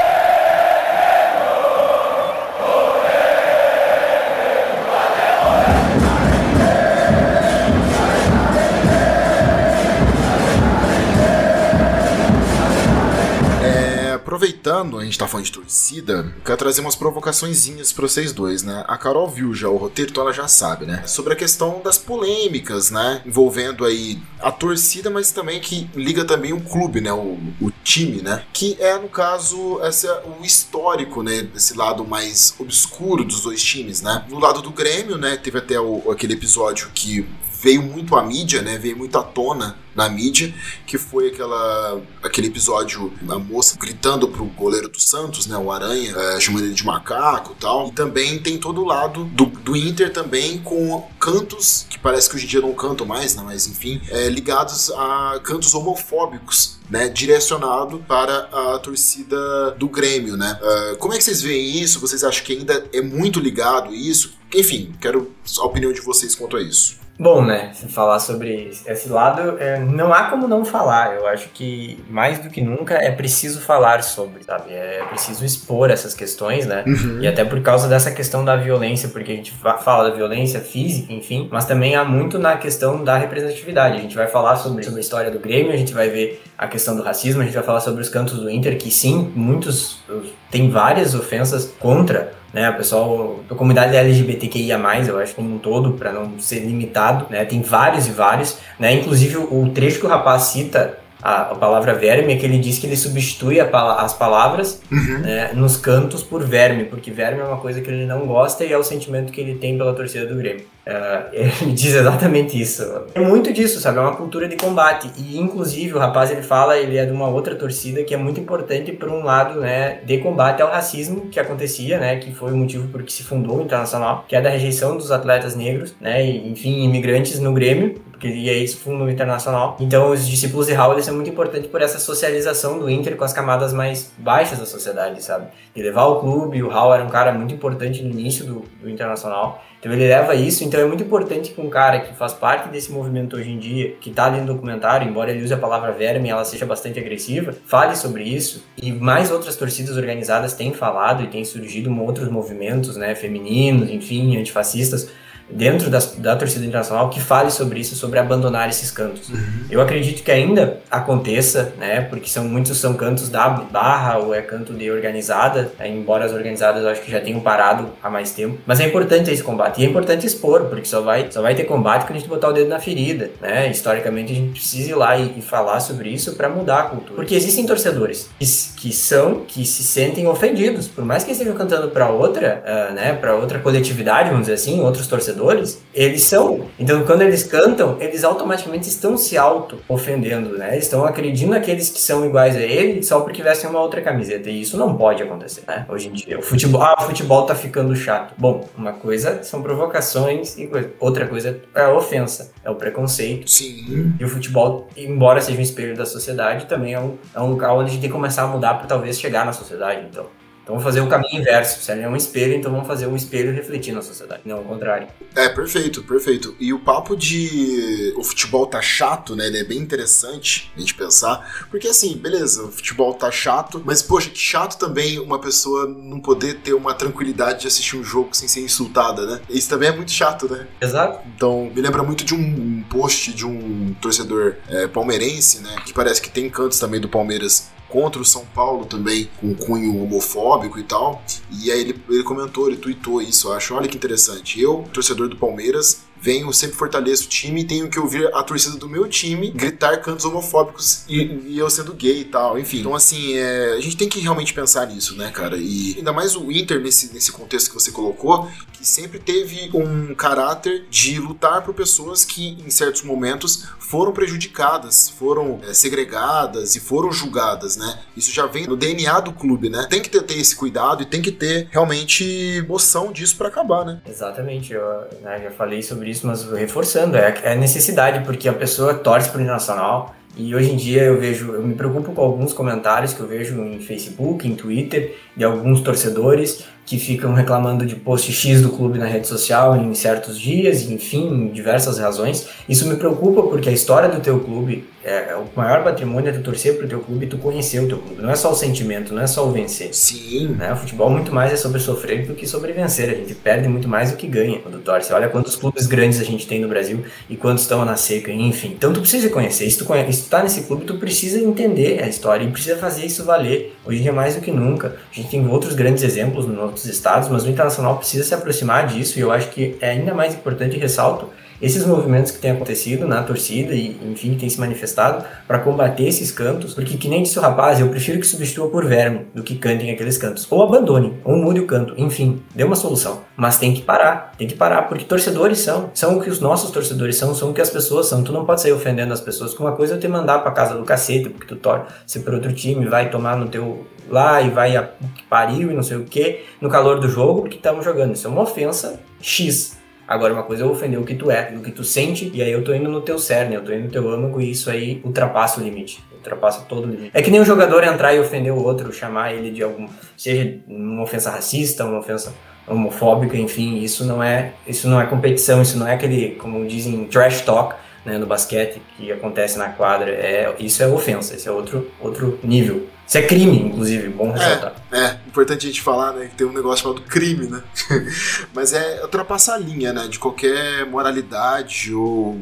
[15.08, 18.84] Gente tá falando de torcida, quero trazer umas provocaçõezinhas pra vocês dois, né?
[18.86, 21.02] A Carol viu já o roteiro, então ela já sabe, né?
[21.06, 23.22] Sobre a questão das polêmicas, né?
[23.26, 27.12] Envolvendo aí a torcida, mas também que liga também o clube, né?
[27.12, 28.44] O, o time, né?
[28.52, 31.42] Que é, no caso, essa, o histórico, né?
[31.42, 34.24] Desse lado mais obscuro dos dois times, né?
[34.28, 35.36] No lado do Grêmio, né?
[35.36, 37.26] Teve até o, aquele episódio que
[37.60, 38.78] veio muito à mídia, né?
[38.78, 40.54] Veio muito à tona na mídia,
[40.86, 46.14] que foi aquela, aquele episódio da moça gritando pro goleiro do Santos, né, o Aranha,
[46.16, 47.88] é, chamando ele de macaco e tal.
[47.88, 52.36] E também tem todo o lado do, do Inter também com cantos, que parece que
[52.36, 57.08] hoje em dia não cantam mais, né, mas enfim, é, ligados a cantos homofóbicos né,
[57.08, 60.58] direcionado para a torcida do Grêmio, né?
[60.62, 62.00] Uh, como é que vocês veem isso?
[62.00, 64.32] Vocês acham que ainda é muito ligado isso?
[64.54, 67.07] Enfim, quero a opinião de vocês quanto a isso.
[67.18, 67.72] Bom, né?
[67.88, 71.16] Falar sobre esse lado, é, não há como não falar.
[71.16, 74.72] Eu acho que mais do que nunca é preciso falar sobre, sabe?
[74.72, 76.84] É preciso expor essas questões, né?
[76.86, 77.20] Uhum.
[77.20, 81.12] E até por causa dessa questão da violência, porque a gente fala da violência física,
[81.12, 83.96] enfim, mas também há muito na questão da representatividade.
[83.96, 86.68] A gente vai falar sobre, sobre a história do Grêmio, a gente vai ver a
[86.68, 90.04] questão do racismo, a gente vai falar sobre os cantos do Inter, que sim, muitos
[90.50, 92.70] tem várias ofensas contra né?
[92.70, 97.44] O pessoal da comunidade LGBTQIA+, eu acho como um todo, para não ser limitado, né?
[97.44, 98.92] Tem vários e vários, né?
[98.94, 102.78] Inclusive o trecho que o rapaz cita a, a, palavra verme é que ele diz
[102.78, 103.66] que ele substitui a,
[104.00, 105.18] as palavras uhum.
[105.18, 108.72] né, nos cantos por verme, porque verme é uma coisa que ele não gosta e
[108.72, 110.64] é o sentimento que ele tem pela torcida do Grêmio.
[110.98, 112.82] Uh, ele diz exatamente isso.
[113.14, 113.98] É muito disso, sabe?
[113.98, 115.10] É uma cultura de combate.
[115.18, 118.40] E, inclusive, o rapaz, ele fala, ele é de uma outra torcida que é muito
[118.40, 122.56] importante por um lado, né, de combate ao racismo que acontecia, né, que foi o
[122.56, 126.24] motivo por que se fundou o Internacional, que é da rejeição dos atletas negros, né,
[126.24, 129.76] e, enfim, imigrantes no Grêmio, porque e aí isso fundou o Internacional.
[129.78, 133.32] Então, os discípulos de Howell são muito importantes por essa socialização do Inter com as
[133.32, 135.46] camadas mais baixas da sociedade, sabe?
[135.78, 138.90] De levar o clube, o Howell era um cara muito importante no início do, do
[138.90, 139.64] Internacional.
[139.78, 142.90] Então ele leva isso, então é muito importante que um cara que faz parte desse
[142.90, 146.28] movimento hoje em dia, que está ali no documentário, embora ele use a palavra verme,
[146.28, 148.64] ela seja bastante agressiva, fale sobre isso.
[148.76, 154.36] E mais outras torcidas organizadas têm falado e têm surgido outros movimentos, né, femininos, enfim,
[154.36, 155.12] antifascistas,
[155.50, 159.28] dentro da, da torcida internacional que fale sobre isso, sobre abandonar esses cantos.
[159.28, 159.64] Uhum.
[159.70, 164.42] Eu acredito que ainda aconteça, né, porque são muitos são cantos da barra ou é
[164.42, 168.32] canto de organizada, né, embora as organizadas eu acho que já tenham parado há mais
[168.32, 168.58] tempo.
[168.66, 171.64] Mas é importante esse combate e é importante expor, porque só vai só vai ter
[171.64, 173.70] combate quando a gente botar o dedo na ferida, né?
[173.70, 177.14] Historicamente a gente precisa ir lá e, e falar sobre isso para mudar a cultura,
[177.14, 178.46] porque existem torcedores que,
[178.76, 183.12] que são que se sentem ofendidos, por mais que estejam cantando para outra, uh, né,
[183.14, 186.66] para outra coletividade, vamos dizer assim, outros torcedores torcedores, eles são.
[186.78, 190.76] Então, quando eles cantam, eles automaticamente estão se auto-ofendendo, né?
[190.76, 194.50] Estão acreditando naqueles que são iguais a ele só porque vestem uma outra camiseta.
[194.50, 195.86] E isso não pode acontecer, né?
[195.88, 196.38] Hoje em dia.
[196.38, 198.34] O futebol, ah, o futebol tá ficando chato.
[198.36, 200.90] Bom, uma coisa são provocações e coisa.
[200.98, 203.48] outra coisa é a ofensa, é o preconceito.
[203.48, 204.14] Sim.
[204.18, 207.78] E o futebol, embora seja um espelho da sociedade, também é um, é um local
[207.78, 210.26] onde a gente tem que começar a mudar para talvez chegar na sociedade, então.
[210.68, 211.80] Então vamos fazer o caminho inverso.
[211.80, 214.64] Se ele é um espelho, então vamos fazer um espelho refletir na sociedade, não o
[214.64, 215.08] contrário.
[215.34, 216.54] É, perfeito, perfeito.
[216.60, 219.46] E o papo de o futebol tá chato, né?
[219.46, 221.66] Ele é bem interessante a gente pensar.
[221.70, 226.20] Porque assim, beleza, o futebol tá chato, mas poxa, que chato também uma pessoa não
[226.20, 229.40] poder ter uma tranquilidade de assistir um jogo sem ser insultada, né?
[229.48, 230.66] Isso também é muito chato, né?
[230.82, 231.26] Exato.
[231.34, 235.76] Então, me lembra muito de um post de um torcedor é, palmeirense, né?
[235.86, 240.02] Que parece que tem cantos também do Palmeiras contra o São Paulo também, com cunho
[240.02, 241.22] homofóbico e tal.
[241.50, 243.74] E aí ele, ele comentou, ele tweetou isso, eu acho.
[243.74, 244.60] Olha que interessante.
[244.60, 248.76] Eu, torcedor do Palmeiras, venho, sempre fortaleço o time e tenho que ouvir a torcida
[248.76, 252.80] do meu time gritar cantos homofóbicos e, e eu sendo gay e tal, enfim.
[252.80, 255.56] Então, assim, é, a gente tem que realmente pensar nisso, né, cara?
[255.56, 258.48] E ainda mais o Inter, nesse, nesse contexto que você colocou,
[258.78, 265.08] que sempre teve um caráter de lutar por pessoas que, em certos momentos, foram prejudicadas,
[265.08, 267.98] foram é, segregadas e foram julgadas, né?
[268.16, 269.88] Isso já vem no DNA do clube, né?
[269.90, 273.84] Tem que ter, ter esse cuidado e tem que ter realmente noção disso para acabar,
[273.84, 274.00] né?
[274.08, 274.84] Exatamente, eu
[275.22, 279.42] né, já falei sobre isso, mas reforçando, é, é necessidade, porque a pessoa torce pro
[279.42, 283.26] Nacional, e hoje em dia eu vejo, eu me preocupo com alguns comentários que eu
[283.26, 288.70] vejo em Facebook, em Twitter, de alguns torcedores que ficam reclamando de post X do
[288.70, 292.48] clube na rede social em certos dias, enfim, diversas razões.
[292.66, 296.32] Isso me preocupa porque a história do teu clube, é, é o maior patrimônio é
[296.32, 298.22] tu torcer pro teu clube e tu conhecer o teu clube.
[298.22, 299.92] Não é só o sentimento, não é só o vencer.
[299.92, 300.56] Sim.
[300.56, 300.72] Né?
[300.72, 303.10] O futebol muito mais é sobre sofrer do que sobre vencer.
[303.10, 305.12] A gente perde muito mais do que ganha quando torce.
[305.12, 308.68] Olha quantos clubes grandes a gente tem no Brasil e quantos estão na seca, enfim.
[308.68, 309.70] Então tu precisa conhecer.
[309.70, 312.78] Se tu, conhece, se tu tá nesse clube, tu precisa entender a história e precisa
[312.78, 313.76] fazer isso valer.
[313.84, 314.96] Hoje em dia mais do que nunca.
[315.12, 318.86] A gente tem outros grandes exemplos no outros estados, mas o internacional precisa se aproximar
[318.86, 321.28] disso e eu acho que é ainda mais importante, ressalto,
[321.60, 326.04] esses movimentos que têm acontecido na torcida e, enfim, que têm se manifestado para combater
[326.04, 329.42] esses cantos, porque que nem disse o rapaz, eu prefiro que substitua por verme do
[329.42, 330.46] que cantem aqueles cantos.
[330.50, 333.22] Ou abandone, ou mude o canto, enfim, dê uma solução.
[333.36, 336.70] Mas tem que parar, tem que parar, porque torcedores são, são o que os nossos
[336.70, 338.22] torcedores são, são o que as pessoas são.
[338.22, 340.76] Tu não pode sair ofendendo as pessoas, com uma coisa é te mandar pra casa
[340.76, 344.76] do cacete, porque tu torce por outro time, vai tomar no teu lá e vai
[344.76, 344.88] a
[345.28, 348.14] pariu e não sei o que, no calor do jogo, porque estamos jogando.
[348.14, 349.78] Isso é uma ofensa X.
[350.06, 352.50] Agora, uma coisa é ofender o que tu é, o que tu sente, e aí
[352.50, 355.02] eu tô indo no teu cerne, eu tô indo no teu âmago, e isso aí
[355.04, 356.02] ultrapassa o limite.
[356.14, 357.10] Ultrapassa todo o limite.
[357.12, 359.86] É que nem um jogador entrar e ofender o outro, chamar ele de algum.
[360.16, 362.34] seja uma ofensa racista, uma ofensa
[362.66, 364.52] homofóbica, enfim, isso não é.
[364.66, 367.74] Isso não é competição, isso não é aquele, como dizem, trash talk.
[368.04, 372.38] Né, no basquete que acontece na quadra, é, isso é ofensa, esse é outro, outro
[372.42, 372.88] nível.
[373.08, 374.76] Isso é crime, inclusive, bom ressaltar.
[374.92, 377.62] É, é, importante a gente falar, né, que tem um negócio chamado crime, né?
[378.54, 382.38] Mas é ultrapassar a linha, né, de qualquer moralidade ou,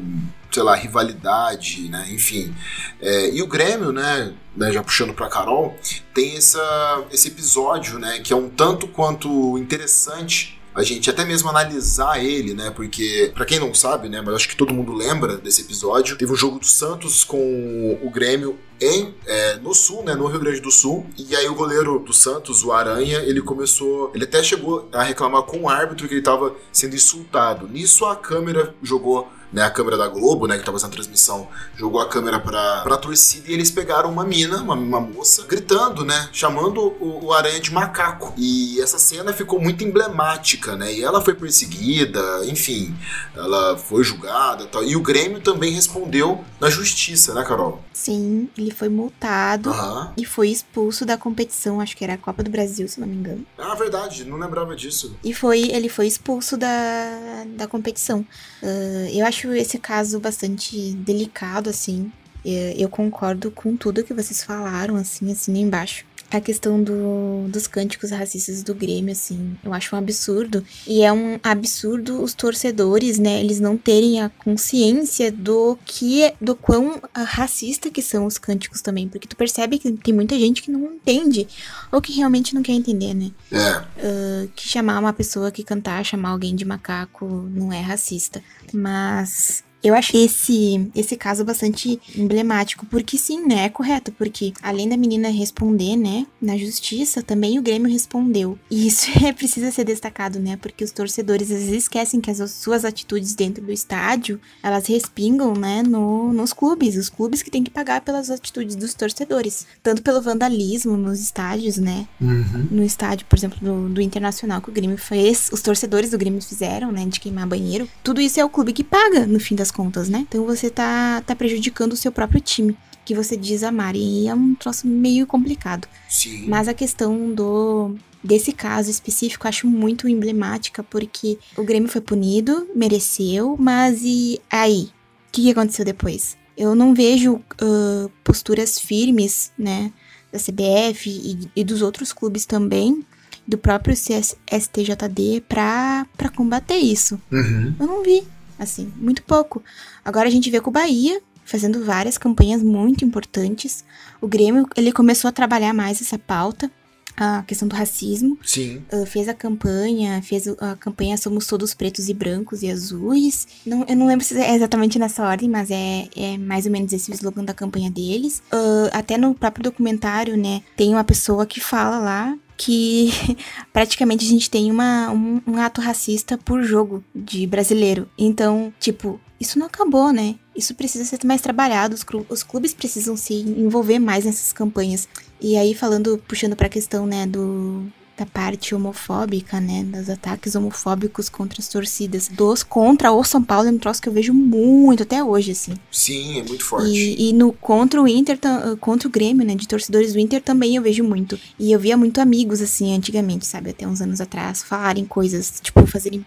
[0.51, 2.53] sei lá, rivalidade, né, enfim.
[3.01, 5.73] É, e o Grêmio, né, né, já puxando pra Carol,
[6.13, 11.49] tem essa, esse episódio, né, que é um tanto quanto interessante a gente até mesmo
[11.49, 12.69] analisar ele, né?
[12.69, 14.21] Porque, para quem não sabe, né?
[14.23, 16.15] Mas acho que todo mundo lembra desse episódio.
[16.15, 20.39] Teve um jogo do Santos com o Grêmio em é, no sul, né, no Rio
[20.39, 21.07] Grande do Sul.
[21.17, 25.41] E aí o goleiro do Santos, o Aranha, ele começou, ele até chegou a reclamar
[25.43, 27.67] com o árbitro que ele estava sendo insultado.
[27.67, 31.47] Nisso a câmera jogou né, a câmera da Globo, né, que estava fazendo a transmissão,
[31.75, 36.03] jogou a câmera pra, pra torcida e eles pegaram uma mina, uma, uma moça, gritando,
[36.03, 38.33] né, chamando o, o, Aranha de macaco.
[38.37, 42.95] E essa cena ficou muito emblemática, né, e ela foi perseguida, enfim,
[43.35, 44.83] ela foi julgada e tal.
[44.83, 47.81] E o Grêmio também respondeu na justiça, né, Carol?
[47.93, 50.09] Sim, ele foi multado uhum.
[50.17, 53.15] e foi expulso da competição, acho que era a Copa do Brasil, se não me
[53.15, 53.45] engano.
[53.57, 55.15] Ah, verdade, não lembrava disso.
[55.23, 58.25] E foi, ele foi expulso da, da competição.
[58.61, 62.11] Uh, eu acho esse caso bastante delicado, assim.
[62.45, 68.11] Eu, concordo com tudo que vocês falaram, assim, assim embaixo a questão do, dos cânticos
[68.11, 70.63] racistas do Grêmio, assim, eu acho um absurdo.
[70.85, 76.55] E é um absurdo os torcedores, né, eles não terem a consciência do que, do
[76.55, 79.07] quão racista que são os cânticos também.
[79.07, 81.47] Porque tu percebe que tem muita gente que não entende,
[81.91, 83.31] ou que realmente não quer entender, né?
[83.51, 83.77] É.
[83.77, 88.41] Uh, que chamar uma pessoa que cantar, chamar alguém de macaco não é racista.
[88.73, 94.89] Mas eu achei esse, esse caso bastante emblemático, porque sim, né, é correto, porque além
[94.89, 98.57] da menina responder, né, na justiça, também o Grêmio respondeu.
[98.69, 102.51] E isso é, precisa ser destacado, né, porque os torcedores às vezes esquecem que as
[102.51, 107.63] suas atitudes dentro do estádio, elas respingam, né, no, nos clubes, os clubes que têm
[107.63, 112.67] que pagar pelas atitudes dos torcedores, tanto pelo vandalismo nos estádios, né, uhum.
[112.71, 116.41] no estádio, por exemplo, do, do Internacional que o Grêmio fez, os torcedores do Grêmio
[116.41, 119.66] fizeram, né, de queimar banheiro, tudo isso é o clube que paga, no fim das
[119.67, 120.25] das contas, né?
[120.27, 123.95] Então você tá, tá prejudicando o seu próprio time, que você diz amar.
[123.95, 125.87] E é um troço meio complicado.
[126.09, 126.47] Sim.
[126.47, 132.67] Mas a questão do desse caso específico acho muito emblemática, porque o Grêmio foi punido,
[132.75, 134.89] mereceu, mas e aí?
[135.27, 136.35] O que, aconteceu depois?
[136.57, 139.93] Eu não vejo uh, posturas firmes, né,
[140.31, 143.05] da CBF e, e dos outros clubes também,
[143.47, 147.21] do próprio CS, STJD, para combater isso.
[147.31, 147.75] Uhum.
[147.79, 148.23] Eu não vi
[148.57, 149.63] assim, muito pouco.
[150.03, 153.83] Agora a gente vê com o Bahia fazendo várias campanhas muito importantes.
[154.19, 156.69] O Grêmio, ele começou a trabalhar mais essa pauta,
[157.15, 158.37] a questão do racismo.
[158.43, 158.83] Sim.
[158.91, 163.47] Uh, fez a campanha, fez a campanha Somos Todos Pretos e Brancos e Azuis.
[163.65, 166.91] Não, eu não lembro se é exatamente nessa ordem, mas é, é mais ou menos
[166.93, 168.43] esse o slogan da campanha deles.
[168.51, 173.11] Uh, até no próprio documentário, né, tem uma pessoa que fala lá que
[173.71, 178.09] praticamente a gente tem uma, um, um, ato racista por jogo de brasileiro.
[178.17, 180.35] Então, tipo, isso não acabou, né?
[180.55, 181.95] Isso precisa ser mais trabalhado,
[182.29, 185.07] os, clubes precisam se envolver mais nessas campanhas.
[185.39, 187.85] E aí, falando, puxando pra questão, né, do,
[188.17, 189.83] da parte homofóbica, né?
[189.83, 192.27] Dos ataques homofóbicos contra as torcidas.
[192.27, 195.73] Dos contra o São Paulo é um troço que eu vejo muito até hoje, assim.
[195.91, 196.89] Sim, é muito forte.
[196.89, 198.39] E, e no contra o Inter,
[198.79, 199.53] contra o Grêmio, né?
[199.53, 201.39] De torcedores do Inter também eu vejo muito.
[201.59, 203.69] E eu via muito amigos, assim, antigamente, sabe?
[203.69, 206.25] Até uns anos atrás, falarem coisas, tipo, fazerem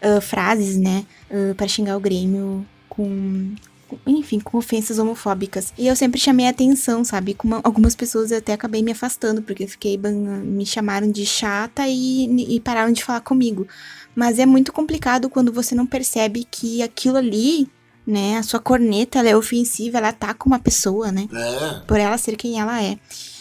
[0.00, 1.04] uh, frases, né?
[1.28, 3.54] Uh, para xingar o Grêmio com
[4.06, 5.72] enfim, com ofensas homofóbicas.
[5.76, 7.34] E eu sempre chamei a atenção, sabe?
[7.34, 11.24] Com uma, algumas pessoas eu até acabei me afastando, porque eu fiquei, me chamaram de
[11.24, 13.66] chata e, e pararam de falar comigo.
[14.14, 17.68] Mas é muito complicado quando você não percebe que aquilo ali
[18.06, 18.36] né?
[18.38, 21.28] A sua corneta, ela é ofensiva, ela ataca uma pessoa, né?
[21.32, 21.86] É.
[21.86, 22.98] Por ela ser quem ela é.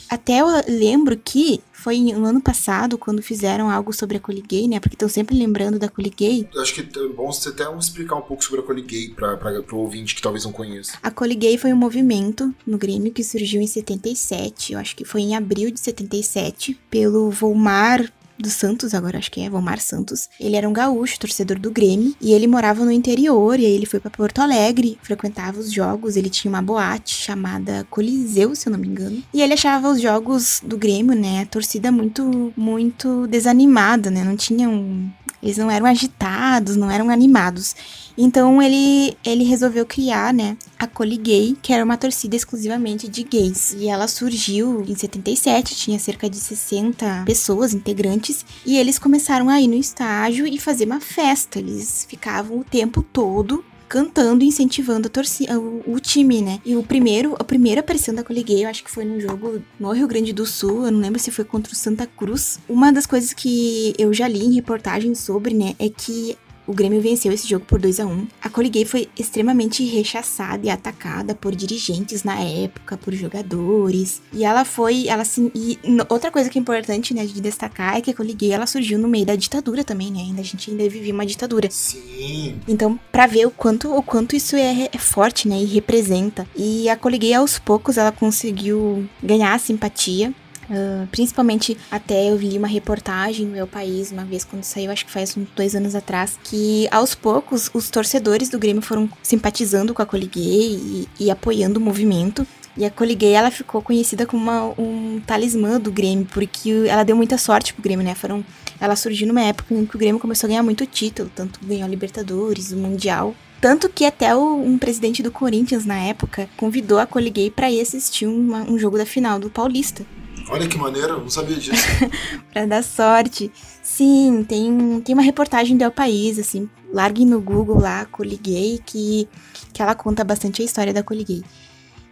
[0.09, 4.79] até eu lembro que foi no ano passado, quando fizeram algo sobre a Coliguei, né?
[4.79, 6.47] Porque estão sempre lembrando da Coliguei.
[6.53, 9.77] Eu acho que é bom você até explicar um pouco sobre a Coliguei para o
[9.77, 10.93] ouvinte que talvez não conheça.
[11.01, 15.21] A Coliguei foi um movimento no Grêmio que surgiu em 77, eu acho que foi
[15.21, 18.11] em abril de 77, pelo Volmar
[18.41, 20.29] do Santos, agora acho que é Vomar Santos.
[20.39, 23.85] Ele era um gaúcho, torcedor do Grêmio, e ele morava no interior, e aí ele
[23.85, 28.71] foi para Porto Alegre, frequentava os jogos, ele tinha uma boate chamada Coliseu, se eu
[28.71, 29.23] não me engano.
[29.33, 34.23] E ele achava os jogos do Grêmio, né, a torcida muito muito desanimada, né?
[34.23, 35.11] Não tinham
[35.41, 37.75] eles não eram agitados, não eram animados.
[38.17, 43.73] Então ele, ele resolveu criar, né, a Coliguei, que era uma torcida exclusivamente de gays.
[43.73, 49.59] E ela surgiu em 77, tinha cerca de 60 pessoas integrantes, e eles começaram a
[49.59, 51.59] ir no estágio e fazer uma festa.
[51.59, 56.61] Eles ficavam o tempo todo cantando incentivando a torcida, o, o, time, né?
[56.63, 59.91] E o primeiro, a primeira aparição da Coliguei, eu acho que foi num jogo no
[59.91, 62.57] Rio Grande do Sul, eu não lembro se foi contra o Santa Cruz.
[62.69, 66.37] Uma das coisas que eu já li em reportagens sobre, né, é que
[66.71, 70.69] o Grêmio venceu esse jogo por 2 a 1 A Coliguei foi extremamente rechaçada e
[70.69, 74.21] atacada por dirigentes na época, por jogadores.
[74.31, 78.01] E ela foi, ela assim, e outra coisa que é importante, né, de destacar é
[78.01, 80.19] que a Coliguei ela surgiu no meio da ditadura também, né?
[80.19, 81.69] Ainda a gente ainda vivia uma ditadura.
[81.69, 82.55] Sim.
[82.67, 86.47] Então, para ver o quanto o quanto isso é, é forte, né, e representa.
[86.55, 90.33] E a Coliguei aos poucos ela conseguiu ganhar a simpatia
[90.71, 95.05] Uh, principalmente até eu li uma reportagem no meu país uma vez quando saiu, acho
[95.05, 99.93] que faz uns dois anos atrás, que aos poucos os torcedores do Grêmio foram simpatizando
[99.93, 102.47] com a Coliguei e, e apoiando o movimento.
[102.77, 107.17] E a Coliguei, ela ficou conhecida como uma, um talismã do Grêmio, porque ela deu
[107.17, 108.15] muita sorte pro Grêmio, né?
[108.15, 108.45] Foram,
[108.79, 111.83] ela surgiu numa época em que o Grêmio começou a ganhar muito título, tanto ganhou
[111.83, 113.35] a Libertadores, o Mundial.
[113.59, 117.81] Tanto que até o, um presidente do Corinthians, na época, convidou a Coliguei para ir
[117.81, 120.05] assistir uma, um jogo da final do Paulista.
[120.51, 121.81] Olha que maneiro, não sabia disso.
[122.51, 123.49] pra dar sorte.
[123.81, 129.29] Sim, tem, tem uma reportagem do El País, assim, largue no Google lá, Coliguei, que,
[129.71, 131.41] que ela conta bastante a história da Coliguei.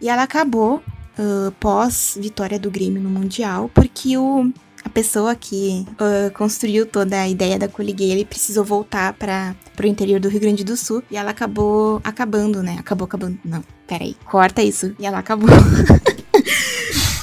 [0.00, 4.50] E ela acabou uh, pós vitória do Grêmio no Mundial, porque o,
[4.82, 9.86] a pessoa que uh, construiu toda a ideia da Coliguei, ele precisou voltar para o
[9.86, 12.76] interior do Rio Grande do Sul e ela acabou acabando, né?
[12.78, 13.38] Acabou acabando.
[13.44, 14.94] Não, peraí, corta isso.
[14.98, 15.50] E ela acabou.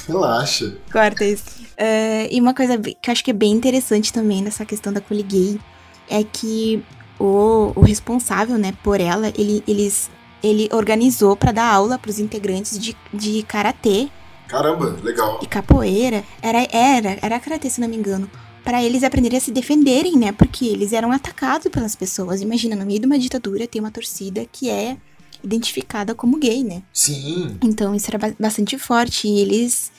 [0.08, 0.74] Relaxa.
[0.90, 1.44] Corta isso.
[1.78, 5.00] Uh, e uma coisa que eu acho que é bem interessante também nessa questão da
[5.00, 5.60] Coliguei
[6.08, 6.82] é que
[7.18, 10.10] o, o responsável, né, por ela, ele, eles,
[10.42, 14.08] ele organizou para dar aula para os integrantes de, de karatê.
[14.48, 15.38] Caramba, legal.
[15.42, 16.24] E capoeira.
[16.40, 18.30] Era, era, era karatê, se não me engano.
[18.64, 20.32] Para eles aprenderem a se defenderem, né?
[20.32, 22.40] Porque eles eram atacados pelas pessoas.
[22.40, 24.96] Imagina, no meio de uma ditadura tem uma torcida que é
[25.42, 26.82] identificada como gay, né?
[26.92, 27.56] Sim.
[27.62, 29.28] Então isso era bastante forte.
[29.28, 29.90] E eles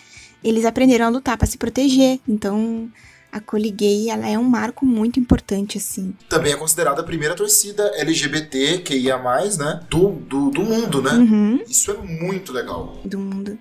[0.44, 2.20] eles aprenderam a lutar para se proteger.
[2.28, 2.90] Então,
[3.32, 6.14] a Coliguei, ela é um marco muito importante, assim.
[6.28, 9.82] Também é considerada a primeira torcida LGBT que ia mais, né?
[9.90, 11.12] Do, do, do mundo, né?
[11.14, 11.64] Uhum.
[11.68, 13.00] Isso é muito legal.
[13.06, 13.58] Do mundo.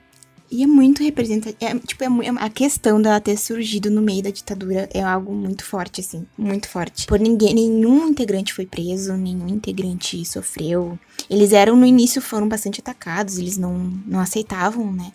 [0.51, 1.57] E é muito representativo.
[1.61, 5.35] É, tipo, é, é, a questão dela ter surgido no meio da ditadura é algo
[5.35, 6.27] muito forte, assim.
[6.39, 7.07] Muito forte.
[7.07, 10.99] Por ninguém, nenhum integrante foi preso, nenhum integrante sofreu.
[11.29, 13.75] Eles eram, no início, foram bastante atacados, eles não,
[14.07, 15.13] não aceitavam, né?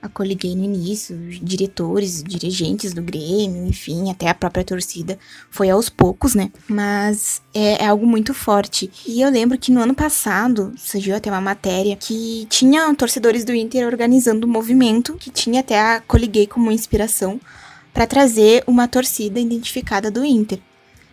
[0.00, 5.18] A Coliguei no início, diretores, dirigentes do Grêmio, enfim, até a própria torcida,
[5.50, 6.50] foi aos poucos, né?
[6.68, 8.90] Mas é, é, algo muito forte.
[9.06, 13.54] E eu lembro que no ano passado surgiu até uma matéria que tinha torcedores do
[13.54, 17.40] Inter organizando um movimento que tinha até a Coliguei como inspiração
[17.92, 20.60] para trazer uma torcida identificada do Inter.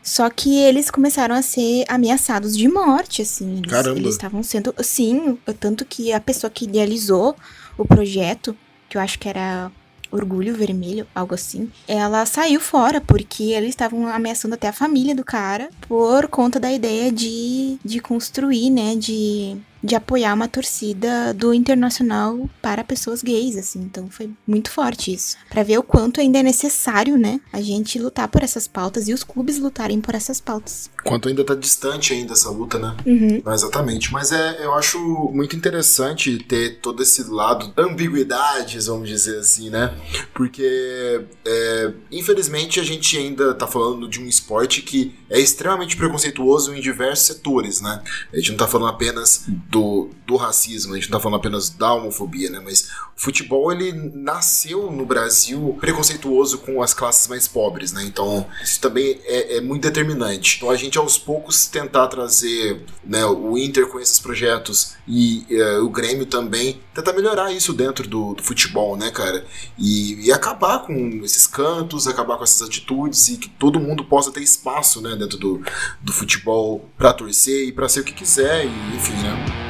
[0.03, 3.57] Só que eles começaram a ser ameaçados de morte, assim.
[3.57, 3.97] Eles, Caramba.
[3.97, 4.71] Eles estavam sendo.
[4.83, 7.35] Sim, tanto que a pessoa que idealizou
[7.75, 8.55] o projeto
[8.95, 9.69] que eu acho que era
[10.09, 15.23] Orgulho Vermelho, algo assim, ela saiu fora porque eles estavam ameaçando até a família do
[15.23, 21.53] cara por conta da ideia de, de construir, né, de de apoiar uma torcida do
[21.53, 23.79] internacional para pessoas gays, assim.
[23.81, 25.37] Então foi muito forte isso.
[25.49, 29.13] Para ver o quanto ainda é necessário, né, a gente lutar por essas pautas e
[29.13, 30.89] os clubes lutarem por essas pautas.
[31.03, 32.95] Quanto ainda tá distante ainda essa luta, né?
[33.05, 33.41] Uhum.
[33.45, 34.11] Não, exatamente.
[34.11, 34.97] Mas é, eu acho
[35.31, 39.93] muito interessante ter todo esse lado, ambiguidades, vamos dizer assim, né?
[40.33, 46.73] Porque, é, infelizmente, a gente ainda tá falando de um esporte que é extremamente preconceituoso
[46.73, 48.01] em diversos setores, né?
[48.33, 49.45] A gente não tá falando apenas
[49.75, 52.61] do, do racismo, a gente não tá falando apenas da homofobia, né?
[52.63, 58.01] Mas o futebol, ele nasceu no Brasil preconceituoso com as classes mais pobres, né?
[58.05, 60.55] Então, isso também é, é muito determinante.
[60.55, 65.83] Então, a gente, aos poucos, tentar trazer né, o Inter com esses projetos e uh,
[65.83, 69.45] o Grêmio também, tentar melhorar isso dentro do, do futebol, né, cara?
[69.77, 74.31] E, e, acabar com esses cantos, acabar com essas atitudes e que todo mundo possa
[74.31, 75.61] ter espaço, né, dentro do,
[76.01, 79.64] do futebol para torcer e para ser o que quiser, e, enfim, né?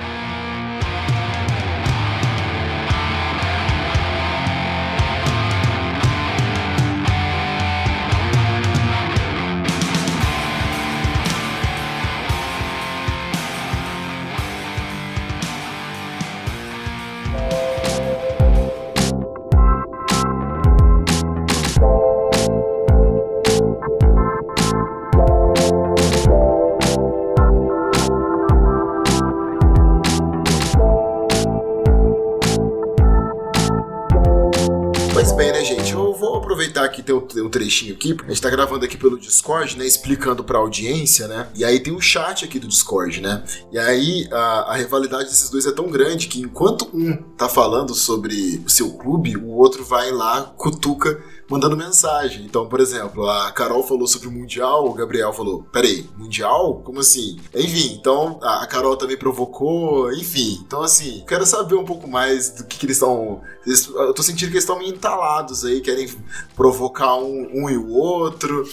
[37.76, 39.86] Trechinho aqui, a gente tá gravando aqui pelo Discord, né?
[39.86, 41.50] Explicando pra audiência, né?
[41.54, 43.44] E aí tem um chat aqui do Discord, né?
[43.72, 47.94] E aí a, a rivalidade desses dois é tão grande que enquanto um tá falando
[47.94, 52.46] sobre o seu clube, o outro vai lá, cutuca mandando mensagem.
[52.46, 56.82] Então, por exemplo, a Carol falou sobre o Mundial, o Gabriel falou: peraí, Mundial?
[56.84, 57.40] Como assim?
[57.54, 60.64] Enfim, então a Carol também provocou, enfim.
[60.66, 63.42] Então, assim, quero saber um pouco mais do que, que eles estão.
[63.66, 66.10] Eu tô sentindo que eles estão entalados aí, querem
[66.56, 68.68] provocar um, um e o outro.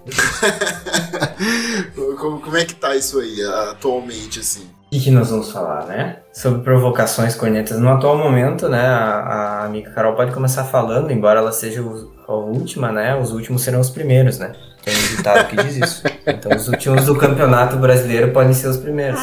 [2.18, 4.68] como, como é que tá isso aí atualmente, assim?
[4.90, 6.16] O que, que nós vamos falar, né?
[6.32, 7.78] Sobre provocações cornetas.
[7.78, 12.12] No atual momento, né, a, a amiga Carol pode começar falando, embora ela seja o,
[12.26, 13.14] a última, né?
[13.14, 14.52] Os últimos serão os primeiros, né?
[14.82, 16.02] Tem um ditado que diz isso.
[16.26, 19.20] Então os últimos do campeonato brasileiro podem ser os primeiros.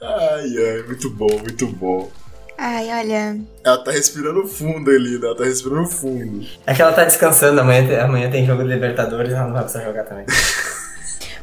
[0.00, 2.08] ai, ai, muito bom, muito bom.
[2.56, 3.36] Ai, olha.
[3.64, 5.18] Ela tá respirando fundo né?
[5.22, 6.46] Ela tá respirando fundo.
[6.64, 9.84] É que ela tá descansando, amanhã, amanhã tem jogo de Libertadores, ela não vai precisar
[9.84, 10.24] jogar também.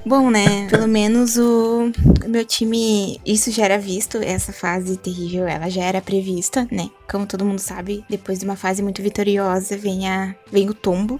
[0.06, 0.68] Bom, né?
[0.70, 1.92] Pelo menos o,
[2.28, 6.92] meu time, isso já era visto, essa fase terrível, ela já era prevista, né?
[7.10, 11.20] Como todo mundo sabe, depois de uma fase muito vitoriosa, vem, a, vem o tombo.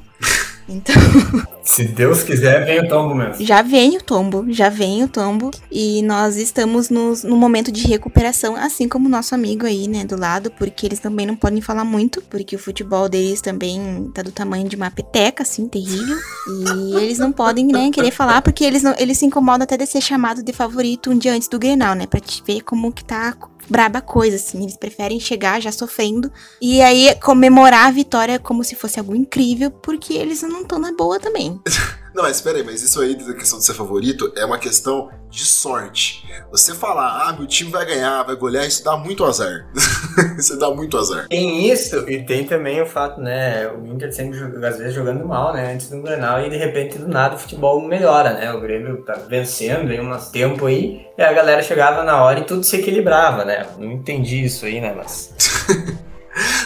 [0.68, 0.96] Então.
[1.66, 3.44] Se Deus quiser, vem o tombo mesmo.
[3.44, 5.50] Já vem o tombo, já vem o tombo.
[5.72, 10.06] E nós estamos no, no momento de recuperação, assim como o nosso amigo aí, né,
[10.06, 14.22] do lado, porque eles também não podem falar muito, porque o futebol deles também tá
[14.22, 16.18] do tamanho de uma peteca, assim, terrível.
[16.48, 19.88] E eles não podem, né, querer falar, porque eles, não, eles se incomodam até de
[19.88, 23.04] ser chamado de favorito um dia antes do Grenal, né, pra te ver como que
[23.04, 23.36] tá
[23.70, 24.62] braba coisa, assim.
[24.62, 29.72] Eles preferem chegar já sofrendo e aí comemorar a vitória como se fosse algo incrível,
[29.72, 31.60] porque eles não estão na boa também.
[32.16, 35.10] Não, mas espera aí, mas isso aí da questão de ser favorito é uma questão
[35.30, 36.26] de sorte.
[36.50, 39.68] Você falar, ah, meu time vai ganhar, vai golear, isso dá muito azar.
[40.40, 41.28] isso dá muito azar.
[41.28, 45.54] Tem isso, e tem também o fato, né, o Inter sempre, às vezes, jogando mal,
[45.54, 49.04] né, antes do Grenal, e de repente, do nada, o futebol melhora, né, o Grêmio
[49.04, 52.78] tá vencendo em um tempo aí, e a galera chegava na hora e tudo se
[52.78, 55.34] equilibrava, né, não entendi isso aí, né, mas...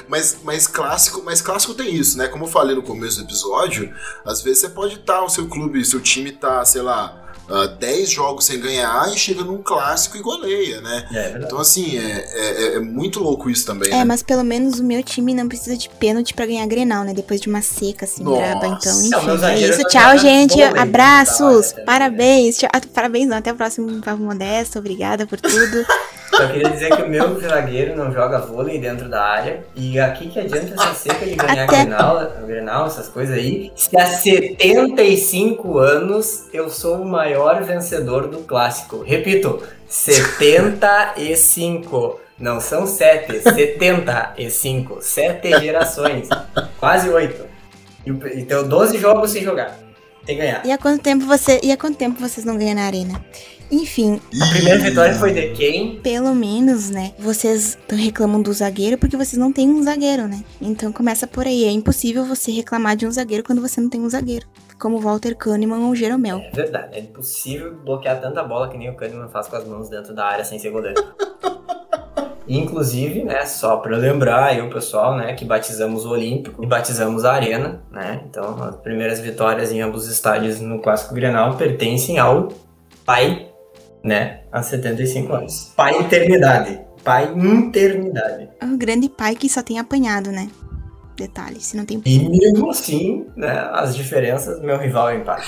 [0.10, 2.28] Mas, mas clássico, mas clássico tem isso, né?
[2.28, 3.94] Como eu falei no começo do episódio,
[4.26, 7.68] às vezes você pode estar, tá, o seu clube, seu time tá, sei lá, uh,
[7.68, 11.08] 10 jogos sem ganhar e chega num clássico e goleia, né?
[11.12, 13.90] É, é então, assim, é, é, é, muito louco isso também.
[13.90, 14.04] É, né?
[14.04, 17.14] mas pelo menos o meu time não precisa de pênalti pra ganhar Grenal, né?
[17.14, 18.38] Depois de uma seca, assim, Nossa.
[18.42, 18.68] braba.
[18.68, 19.84] Então, enfim, não, é isso.
[19.90, 20.60] Tchau, gente.
[20.62, 21.72] Abraços.
[21.72, 22.58] Tá, parabéns.
[22.58, 22.70] Tchau.
[22.94, 23.38] Parabéns, não.
[23.38, 24.80] Até o próximo Papo Modesto.
[24.80, 25.86] Obrigada por tudo.
[26.30, 29.64] Só queria dizer que o meu zagueiro não joga vôlei dentro da área.
[29.76, 31.86] E aqui que adianta essa seca de ganhar Até...
[31.86, 33.72] Grenal, Grenal, essas coisas aí.
[33.76, 39.02] Se há 75 anos eu sou o maior vencedor do clássico.
[39.02, 42.20] Repito, 75.
[42.38, 45.00] Não são 7, 75.
[45.02, 46.30] 7 gerações.
[46.80, 47.50] Quase 8.
[48.36, 49.78] Então 12 jogos sem jogar.
[50.26, 50.66] Tem que ganhar.
[50.66, 51.60] E há quanto tempo você.
[51.64, 53.24] E há quanto tempo vocês não ganham na arena?
[53.72, 54.20] Enfim.
[54.42, 56.00] A primeira vitória foi de quem?
[56.00, 57.14] Pelo menos, né?
[57.20, 60.44] Vocês reclamam do zagueiro porque vocês não têm um zagueiro, né?
[60.62, 61.66] Então começa por aí.
[61.66, 64.48] É impossível você reclamar de um zagueiro quando você não tem um zagueiro.
[64.80, 66.40] Como Walter Kahneman ou Jeromel.
[66.40, 66.98] É verdade.
[66.98, 70.26] É impossível bloquear tanta bola que nem o Kahneman faz com as mãos dentro da
[70.26, 71.04] área sem ser goleiro.
[72.48, 77.24] Inclusive, né, só para lembrar aí o pessoal, né, que batizamos o Olímpico e batizamos
[77.24, 78.24] a Arena, né?
[78.28, 82.48] Então, as primeiras vitórias em ambos os estádios no Clássico Grenal pertencem ao
[83.06, 83.49] pai
[84.04, 84.42] né?
[84.52, 85.72] Há 75 anos.
[85.76, 86.80] Pai eternidade.
[87.04, 88.50] Pai eternidade.
[88.60, 90.50] É um grande pai que só tem apanhado, né?
[91.20, 92.02] detalhe, se não tem.
[92.06, 95.46] E mesmo assim, né, as diferenças, meu rival é empate.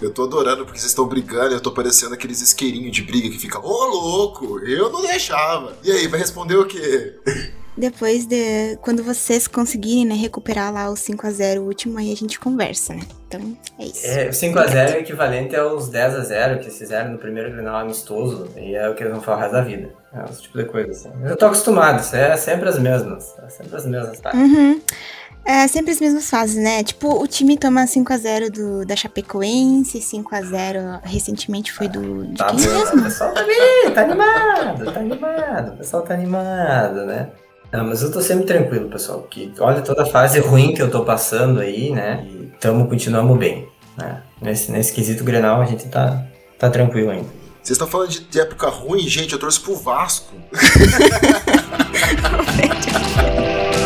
[0.00, 3.38] Eu tô adorando porque vocês estão brigando, eu tô parecendo aqueles isqueirinhos de briga que
[3.38, 5.76] fica, ô louco, eu não deixava.
[5.82, 7.14] E aí, vai responder o quê?
[7.78, 8.76] Depois de.
[8.82, 13.02] Quando vocês conseguirem, né, recuperar lá o 5x0 último, aí a gente conversa, né?
[13.28, 14.06] Então, é isso.
[14.06, 18.74] É, o 5x0 é equivalente aos 10x0 que eles fizeram no primeiro Grenal amistoso, e
[18.74, 19.90] é o que eles vão falar o resto da vida.
[20.12, 21.10] É esse tipo de coisa, assim.
[21.24, 23.34] Eu tô acostumado, isso é sempre as mesmas.
[23.46, 24.48] É sempre as mesmas táticas.
[24.48, 24.80] Uhum.
[25.44, 26.82] É sempre as mesmas fases, né?
[26.82, 32.26] Tipo, o time toma 5x0 do, da Chapecoense, 5x0 recentemente foi do.
[32.26, 33.02] De Tá quem bom, o mesmo?
[33.04, 37.28] pessoal tá bem, tá animado, tá animado, o pessoal tá animado, né?
[37.70, 40.90] Não, mas eu tô sempre tranquilo, pessoal, porque olha toda a fase ruim que eu
[40.90, 42.26] tô passando aí, né?
[42.26, 44.22] E tamo, continuamos bem, né?
[44.40, 46.24] Nesse, nesse quesito Grenal a gente tá,
[46.58, 47.28] tá tranquilo ainda.
[47.62, 50.34] Vocês estão falando de, de época ruim, gente, eu torço pro Vasco.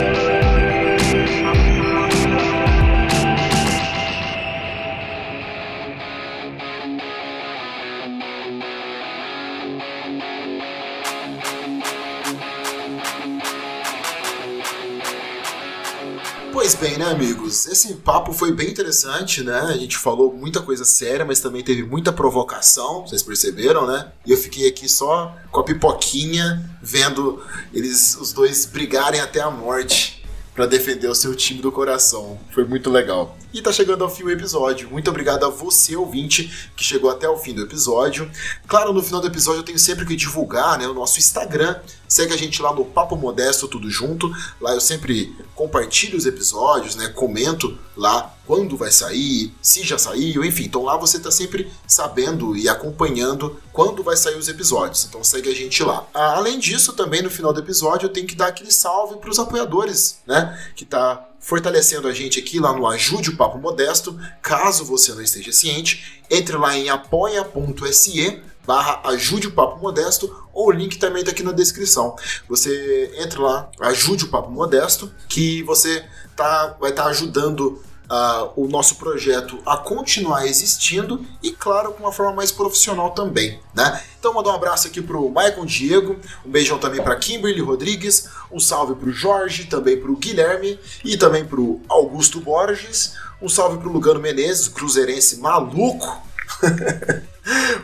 [16.73, 17.67] Pois bem, né, amigos?
[17.67, 19.59] Esse papo foi bem interessante, né?
[19.61, 24.11] A gente falou muita coisa séria, mas também teve muita provocação, vocês perceberam, né?
[24.25, 27.43] E eu fiquei aqui só com a pipoquinha, vendo
[27.75, 30.22] eles, os dois brigarem até a morte
[30.55, 32.39] pra defender o seu time do coração.
[32.51, 33.37] Foi muito legal.
[33.53, 34.91] E tá chegando ao fim o episódio.
[34.91, 38.31] Muito obrigado a você, ouvinte, que chegou até o fim do episódio.
[38.67, 41.77] Claro, no final do episódio eu tenho sempre que divulgar né, o nosso Instagram.
[42.09, 44.31] Segue a gente lá no Papo Modesto, tudo junto.
[44.61, 47.09] Lá eu sempre compartilho os episódios, né?
[47.09, 50.65] Comento lá quando vai sair, se já saiu, enfim.
[50.65, 55.05] Então lá você tá sempre sabendo e acompanhando quando vai sair os episódios.
[55.05, 56.07] Então segue a gente lá.
[56.13, 59.31] Ah, além disso, também no final do episódio eu tenho que dar aquele salve para
[59.31, 60.59] os apoiadores, né?
[60.75, 64.19] Que tá fortalecendo a gente aqui lá no Ajude o Papo Modesto.
[64.41, 70.69] Caso você não esteja ciente, entre lá em apoia.se barra ajude o papo modesto ou
[70.69, 72.15] o link também tá aqui na descrição
[72.49, 76.05] você entra lá ajude o papo modesto que você
[76.37, 77.83] tá, vai estar ajudando
[78.15, 83.59] ah, o nosso projeto a continuar existindo e claro com uma forma mais profissional também
[83.75, 84.03] né?
[84.19, 88.61] Então mandar um abraço aqui pro Maicon Diego um beijão também para Kimberly Rodrigues um
[88.61, 94.21] salve pro Jorge também pro Guilherme e também pro Augusto Borges um salve pro Lugano
[94.21, 96.23] Menezes cruzeirense maluco.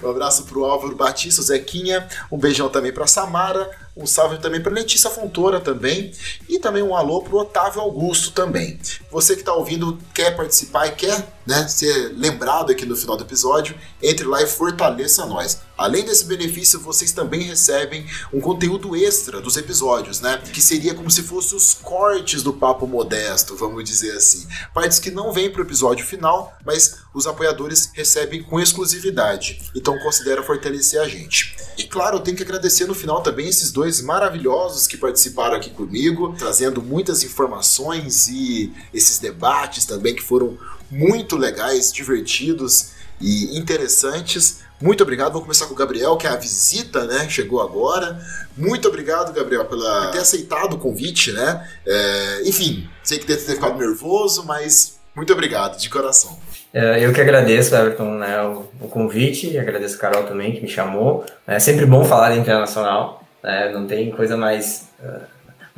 [0.03, 3.69] Um abraço pro Álvaro Batista, Zequinha, um beijão também pra Samara,
[3.99, 6.13] um salve também pra Letícia Fontoura também,
[6.49, 8.79] e também um alô pro Otávio Augusto também.
[9.11, 13.25] Você que tá ouvindo, quer participar e quer né, ser lembrado aqui no final do
[13.25, 15.63] episódio, entre lá e fortaleça nós.
[15.79, 20.43] Além desse benefício, vocês também recebem um conteúdo extra dos episódios, né?
[20.53, 24.47] Que seria como se fossem os cortes do papo modesto, vamos dizer assim.
[24.75, 29.63] Partes que não vêm pro episódio final, mas os apoiadores recebem com exclusividade.
[29.75, 31.57] Então considera fortalecer a gente.
[31.79, 35.71] E claro, eu tenho que agradecer no final também esses dois maravilhosos que participaram aqui
[35.71, 40.59] comigo, trazendo muitas informações e esses debates também que foram
[40.91, 44.61] muito legais, divertidos e interessantes.
[44.81, 45.33] Muito obrigado.
[45.33, 47.29] Vou começar com o Gabriel, que é a visita, né?
[47.29, 48.21] Chegou agora.
[48.57, 51.69] Muito obrigado, Gabriel, pela por ter aceitado o convite, né?
[51.85, 56.39] É, enfim, sei que deve ter ficado nervoso, mas muito obrigado, de coração.
[56.73, 60.61] É, Eu que agradeço, Everton, né, o, o convite, e agradeço a Carol também que
[60.61, 61.25] me chamou.
[61.47, 65.21] É sempre bom falar de internacional, né, não tem coisa mais, eh,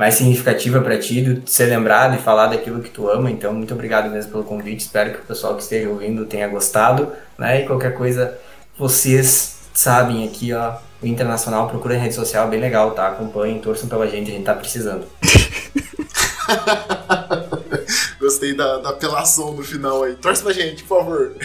[0.00, 3.74] mais significativa para ti de ser lembrado e falar daquilo que tu ama, então muito
[3.74, 7.66] obrigado mesmo pelo convite, espero que o pessoal que esteja ouvindo tenha gostado, né, e
[7.66, 8.34] qualquer coisa,
[8.78, 13.08] vocês sabem aqui, ó, o Internacional procura em rede social, bem legal, tá?
[13.08, 15.04] Acompanhem, torçam pela gente, a gente tá precisando.
[18.18, 20.14] Gostei da, da apelação no final aí.
[20.14, 21.36] Torce pra gente, por favor.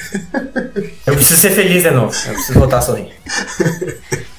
[1.06, 3.14] Eu preciso ser feliz de novo, eu preciso voltar a sorrir.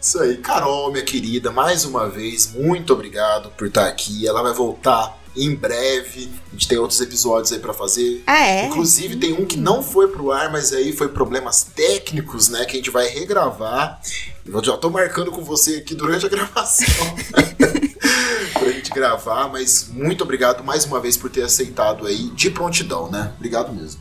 [0.00, 0.36] Isso aí.
[0.38, 4.26] Carol, minha querida, mais uma vez, muito obrigado por estar aqui.
[4.26, 6.30] Ela vai voltar em breve.
[6.48, 8.22] A gente tem outros episódios aí pra fazer.
[8.26, 8.66] Ah, é?
[8.66, 12.64] Inclusive tem um que não foi pro ar, mas aí foi problemas técnicos, né?
[12.64, 14.00] Que a gente vai regravar.
[14.46, 16.86] Eu já tô marcando com você aqui durante a gravação.
[18.54, 23.10] pra gente gravar, mas muito obrigado mais uma vez por ter aceitado aí de prontidão,
[23.10, 23.32] né?
[23.36, 24.00] Obrigado mesmo.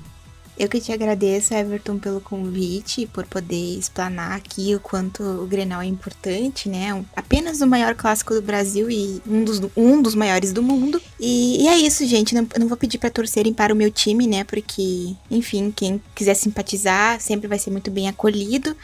[0.57, 5.81] Eu que te agradeço, Everton, pelo convite por poder explanar aqui o quanto o Grenal
[5.81, 7.03] é importante, né?
[7.15, 11.01] Apenas o maior clássico do Brasil e um dos, um dos maiores do mundo.
[11.19, 12.35] E, e é isso, gente.
[12.35, 14.43] Não, não vou pedir pra torcerem para o meu time, né?
[14.43, 18.77] Porque, enfim, quem quiser simpatizar sempre vai ser muito bem acolhido.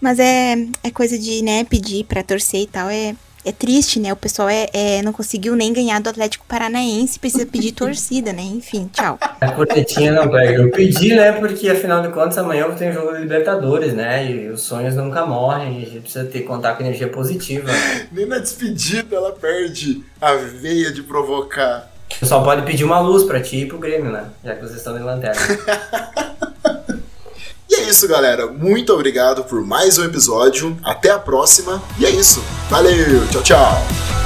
[0.00, 2.90] Mas é, é coisa de, né, pedir pra torcer e tal.
[2.90, 3.16] É,
[3.46, 4.12] é triste, né?
[4.12, 8.42] O pessoal é, é, não conseguiu nem ganhar do Atlético Paranaense, precisa pedir torcida, né?
[8.42, 9.18] Enfim, tchau.
[9.20, 10.62] A cornetinha não pega.
[10.62, 11.30] Eu pedi, né?
[11.32, 14.28] Porque afinal de contas amanhã tem jogo da Libertadores, né?
[14.28, 15.82] E os sonhos nunca morrem.
[15.82, 17.70] A gente precisa ter contar com energia positiva.
[18.10, 21.90] Nem na despedida ela perde a veia de provocar.
[22.22, 24.24] Só pode pedir uma luz pra ti e pro Grêmio, né?
[24.44, 25.40] Já que vocês estão de lanterna.
[27.68, 28.46] e é isso, galera.
[28.46, 30.76] Muito obrigado por mais um episódio.
[30.84, 31.82] Até a próxima.
[31.98, 32.42] E é isso.
[32.70, 33.26] Valeu.
[33.28, 34.25] Tchau, tchau.